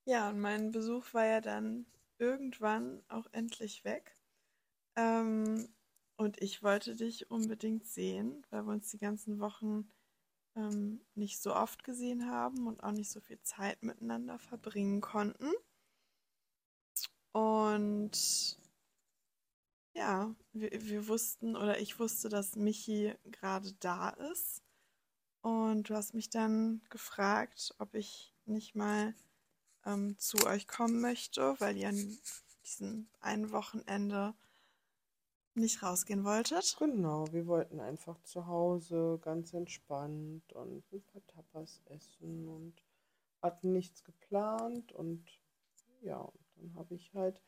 Ja, 0.04 0.28
und 0.30 0.40
mein 0.40 0.70
Besuch 0.72 1.12
war 1.14 1.24
ja 1.24 1.40
dann 1.40 1.86
irgendwann 2.18 3.02
auch 3.08 3.26
endlich 3.32 3.84
weg. 3.84 4.16
Ähm, 4.96 5.68
und 6.20 6.42
ich 6.42 6.62
wollte 6.62 6.94
dich 6.96 7.30
unbedingt 7.30 7.86
sehen, 7.86 8.44
weil 8.50 8.66
wir 8.66 8.72
uns 8.72 8.90
die 8.90 8.98
ganzen 8.98 9.40
Wochen 9.40 9.90
ähm, 10.54 11.00
nicht 11.14 11.40
so 11.40 11.54
oft 11.54 11.82
gesehen 11.82 12.30
haben 12.30 12.66
und 12.66 12.82
auch 12.82 12.92
nicht 12.92 13.10
so 13.10 13.20
viel 13.20 13.40
Zeit 13.40 13.82
miteinander 13.82 14.38
verbringen 14.38 15.00
konnten. 15.00 15.50
Und 17.32 18.58
ja, 19.94 20.34
wir, 20.52 20.70
wir 20.84 21.08
wussten 21.08 21.56
oder 21.56 21.80
ich 21.80 21.98
wusste, 21.98 22.28
dass 22.28 22.54
Michi 22.54 23.14
gerade 23.24 23.72
da 23.80 24.10
ist. 24.10 24.62
Und 25.40 25.88
du 25.88 25.94
hast 25.94 26.12
mich 26.12 26.28
dann 26.28 26.82
gefragt, 26.90 27.74
ob 27.78 27.94
ich 27.94 28.34
nicht 28.44 28.74
mal 28.74 29.14
ähm, 29.86 30.18
zu 30.18 30.36
euch 30.46 30.68
kommen 30.68 31.00
möchte, 31.00 31.58
weil 31.60 31.78
ihr 31.78 31.88
an 31.88 32.18
diesem 32.62 33.08
einen 33.20 33.52
Wochenende 33.52 34.34
nicht 35.54 35.82
rausgehen 35.82 36.24
wolltet. 36.24 36.76
Genau, 36.78 37.26
wir 37.32 37.46
wollten 37.46 37.80
einfach 37.80 38.20
zu 38.22 38.46
Hause 38.46 39.18
ganz 39.22 39.52
entspannt 39.52 40.52
und 40.52 40.92
ein 40.92 41.02
paar 41.02 41.26
Tapas 41.26 41.80
essen 41.86 42.48
und 42.48 42.82
hatten 43.42 43.72
nichts 43.72 44.04
geplant. 44.04 44.92
Und 44.92 45.24
ja, 46.02 46.30
dann 46.56 46.74
habe 46.74 46.94
ich 46.94 47.12
halt 47.14 47.42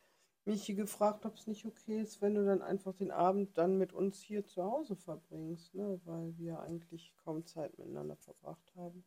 Michi 0.44 0.74
gefragt, 0.74 1.24
ob 1.24 1.36
es 1.36 1.46
nicht 1.46 1.64
okay 1.66 2.00
ist, 2.00 2.20
wenn 2.20 2.34
du 2.34 2.44
dann 2.44 2.62
einfach 2.62 2.94
den 2.94 3.12
Abend 3.12 3.56
dann 3.56 3.78
mit 3.78 3.92
uns 3.92 4.20
hier 4.20 4.44
zu 4.44 4.64
Hause 4.64 4.96
verbringst, 4.96 5.74
ne? 5.74 6.00
weil 6.04 6.36
wir 6.36 6.60
eigentlich 6.60 7.14
kaum 7.16 7.46
Zeit 7.46 7.78
miteinander 7.78 8.16
verbracht 8.16 8.74
haben. 8.74 9.04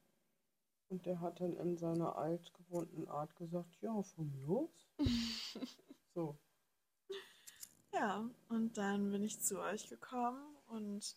Und 0.87 1.05
der 1.05 1.19
hat 1.19 1.41
dann 1.41 1.57
in 1.57 1.77
seiner 1.77 2.15
altgewohnten 2.15 3.07
Art 3.07 3.35
gesagt, 3.35 3.81
ja, 3.81 4.01
von 4.03 4.31
mir 4.31 4.47
aus. 4.47 4.87
so. 6.13 6.37
Ja, 7.95 8.29
und 8.49 8.77
dann 8.77 9.11
bin 9.11 9.23
ich 9.23 9.39
zu 9.39 9.57
euch 9.61 9.87
gekommen 9.87 10.57
und 10.67 11.15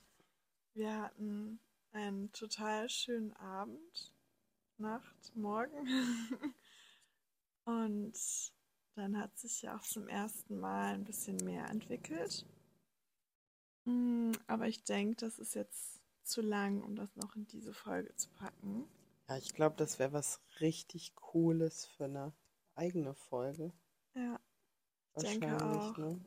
wir 0.74 0.96
hatten 1.02 1.58
einen 1.90 2.30
total 2.30 2.88
schönen 2.88 3.32
Abend, 3.34 4.14
Nacht, 4.76 5.34
Morgen. 5.34 5.74
und 7.64 8.16
dann 8.94 9.18
hat 9.18 9.36
sich 9.36 9.62
ja 9.62 9.76
auch 9.76 9.82
zum 9.82 10.06
ersten 10.06 10.60
Mal 10.60 10.94
ein 10.94 11.04
bisschen 11.04 11.38
mehr 11.38 11.68
entwickelt. 11.68 12.46
Mm, 13.84 14.30
aber 14.46 14.68
ich 14.68 14.84
denke, 14.84 15.16
das 15.16 15.40
ist 15.40 15.56
jetzt 15.56 16.00
zu 16.22 16.42
lang, 16.42 16.80
um 16.82 16.94
das 16.94 17.16
noch 17.16 17.34
in 17.34 17.48
diese 17.48 17.74
Folge 17.74 18.14
zu 18.14 18.30
packen. 18.30 18.86
Ja, 19.28 19.36
ich 19.36 19.52
glaube, 19.52 19.74
das 19.76 19.98
wäre 19.98 20.12
was 20.12 20.40
richtig 20.60 21.16
Cooles 21.16 21.86
für 21.86 22.04
eine 22.04 22.32
eigene 22.76 23.14
Folge. 23.14 23.72
Ja, 24.14 24.38
ich 25.16 25.22
denke 25.24 25.56
auch. 25.56 25.96
Ne? 25.98 26.20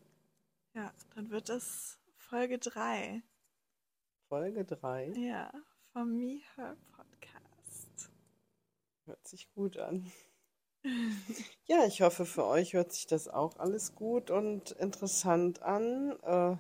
Ja, 0.74 0.94
dann 1.16 1.30
wird 1.30 1.50
es 1.50 2.00
Folge 2.16 2.58
3. 2.58 3.22
Folge 4.30 4.64
3? 4.64 5.12
Ja, 5.18 5.52
vom 5.92 6.16
Me 6.16 6.40
Her 6.56 6.78
Podcast. 6.96 8.10
Hört 9.04 9.28
sich 9.28 9.52
gut 9.52 9.76
an. 9.78 10.10
ja, 11.66 11.86
ich 11.86 12.02
hoffe, 12.02 12.26
für 12.26 12.46
euch 12.46 12.74
hört 12.74 12.94
sich 12.94 13.06
das 13.06 13.28
auch 13.28 13.58
alles 13.58 13.96
gut 13.96 14.32
und 14.32 14.72
interessant 14.72 15.62
an. 15.62 16.18
Äh, 16.24 16.56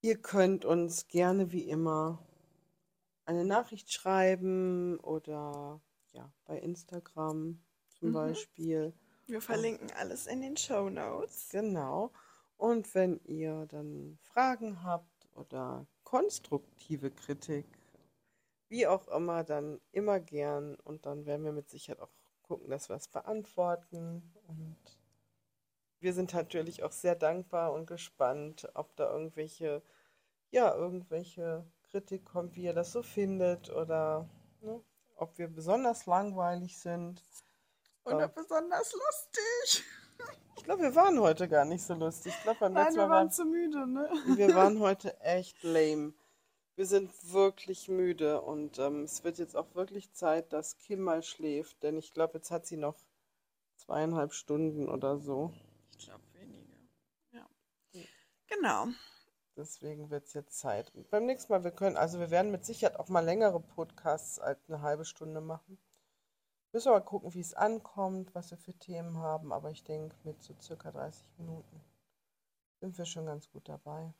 ihr 0.00 0.20
könnt 0.20 0.64
uns 0.64 1.06
gerne 1.06 1.52
wie 1.52 1.68
immer 1.68 2.26
eine 3.26 3.44
Nachricht 3.44 3.92
schreiben 3.92 4.98
oder 4.98 5.80
ja, 6.10 6.32
bei 6.46 6.58
Instagram 6.58 7.62
zum 7.90 8.08
mhm. 8.08 8.12
Beispiel. 8.14 8.92
Wir 9.28 9.42
verlinken 9.42 9.90
alles 9.98 10.26
in 10.26 10.40
den 10.40 10.56
Show 10.56 10.88
Notes. 10.88 11.50
Genau. 11.50 12.12
Und 12.56 12.94
wenn 12.94 13.20
ihr 13.24 13.66
dann 13.66 14.18
Fragen 14.22 14.82
habt 14.82 15.28
oder 15.34 15.86
konstruktive 16.02 17.10
Kritik, 17.10 17.66
wie 18.70 18.86
auch 18.86 19.06
immer, 19.08 19.44
dann 19.44 19.82
immer 19.92 20.18
gern. 20.18 20.76
Und 20.76 21.04
dann 21.04 21.26
werden 21.26 21.44
wir 21.44 21.52
mit 21.52 21.68
Sicherheit 21.68 22.00
auch 22.00 22.10
gucken, 22.40 22.70
dass 22.70 22.88
wir 22.88 22.96
es 22.96 23.08
beantworten. 23.08 24.22
Und 24.46 24.78
wir 26.00 26.14
sind 26.14 26.32
natürlich 26.32 26.82
auch 26.82 26.92
sehr 26.92 27.14
dankbar 27.14 27.74
und 27.74 27.86
gespannt, 27.86 28.66
ob 28.72 28.96
da 28.96 29.12
irgendwelche, 29.12 29.82
ja, 30.50 30.74
irgendwelche 30.74 31.70
Kritik 31.82 32.24
kommt, 32.24 32.56
wie 32.56 32.64
ihr 32.64 32.74
das 32.74 32.92
so 32.92 33.02
findet 33.02 33.68
oder 33.68 34.26
ne, 34.62 34.80
ob 35.16 35.36
wir 35.36 35.48
besonders 35.48 36.06
langweilig 36.06 36.78
sind. 36.78 37.22
Oder 38.14 38.24
äh, 38.24 38.30
besonders 38.34 38.92
lustig. 38.92 39.84
Ich 40.56 40.64
glaube, 40.64 40.82
wir 40.82 40.94
waren 40.96 41.20
heute 41.20 41.48
gar 41.48 41.64
nicht 41.64 41.82
so 41.82 41.94
lustig. 41.94 42.34
Ich 42.36 42.42
glaube, 42.42 42.58
beim 42.58 42.72
Nein, 42.72 42.92
wir 42.92 43.02
waren 43.02 43.10
waren 43.10 43.30
zu 43.30 43.44
müde, 43.44 43.86
ne? 43.86 44.10
Wir 44.36 44.54
waren 44.54 44.80
heute 44.80 45.18
echt 45.20 45.62
lame. 45.62 46.12
Wir 46.74 46.84
sind 46.84 47.10
wirklich 47.32 47.88
müde 47.88 48.42
und 48.42 48.78
ähm, 48.78 49.04
es 49.04 49.24
wird 49.24 49.38
jetzt 49.38 49.56
auch 49.56 49.74
wirklich 49.74 50.12
Zeit, 50.12 50.52
dass 50.52 50.76
Kim 50.76 51.00
mal 51.00 51.22
schläft, 51.22 51.82
denn 51.82 51.96
ich 51.96 52.12
glaube, 52.12 52.34
jetzt 52.34 52.50
hat 52.50 52.66
sie 52.66 52.76
noch 52.76 52.96
zweieinhalb 53.76 54.34
Stunden 54.34 54.88
oder 54.88 55.18
so. 55.18 55.52
Ich 55.96 56.04
glaube 56.06 56.24
weniger. 56.34 56.76
Ja. 57.32 57.46
Genau. 58.48 58.88
Deswegen 59.56 60.10
wird 60.10 60.26
es 60.26 60.34
jetzt 60.34 60.56
Zeit. 60.58 60.94
Und 60.94 61.10
beim 61.10 61.26
nächsten 61.26 61.52
Mal, 61.52 61.64
wir 61.64 61.72
können, 61.72 61.96
also 61.96 62.20
wir 62.20 62.30
werden 62.30 62.52
mit 62.52 62.64
Sicherheit 62.64 62.98
auch 63.00 63.08
mal 63.08 63.24
längere 63.24 63.60
Podcasts 63.60 64.38
als 64.38 64.60
eine 64.68 64.82
halbe 64.82 65.04
Stunde 65.04 65.40
machen. 65.40 65.78
Müssen 66.78 66.92
wir 66.92 67.00
mal 67.00 67.00
gucken, 67.00 67.34
wie 67.34 67.40
es 67.40 67.54
ankommt, 67.54 68.32
was 68.36 68.52
wir 68.52 68.56
für 68.56 68.72
Themen 68.72 69.18
haben, 69.18 69.52
aber 69.52 69.72
ich 69.72 69.82
denke, 69.82 70.14
mit 70.22 70.40
so 70.44 70.54
circa 70.62 70.92
30 70.92 71.26
Minuten 71.36 71.82
sind 72.78 72.96
wir 72.96 73.04
schon 73.04 73.26
ganz 73.26 73.50
gut 73.50 73.68
dabei. 73.68 74.14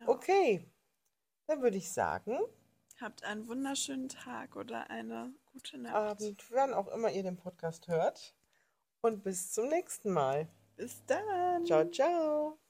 Ja. 0.00 0.08
Okay, 0.08 0.68
dann 1.46 1.62
würde 1.62 1.76
ich 1.76 1.92
sagen. 1.92 2.36
Habt 3.00 3.22
einen 3.22 3.46
wunderschönen 3.46 4.08
Tag 4.08 4.56
oder 4.56 4.90
eine 4.90 5.32
gute 5.52 5.78
Nacht. 5.78 5.94
Abend, 5.94 6.50
wann 6.50 6.74
auch 6.74 6.88
immer 6.88 7.12
ihr 7.12 7.22
den 7.22 7.36
Podcast 7.36 7.86
hört. 7.86 8.34
Und 9.00 9.22
bis 9.22 9.52
zum 9.52 9.68
nächsten 9.68 10.10
Mal. 10.10 10.48
Bis 10.74 11.04
dann. 11.06 11.64
Ciao, 11.64 11.88
ciao. 11.88 12.61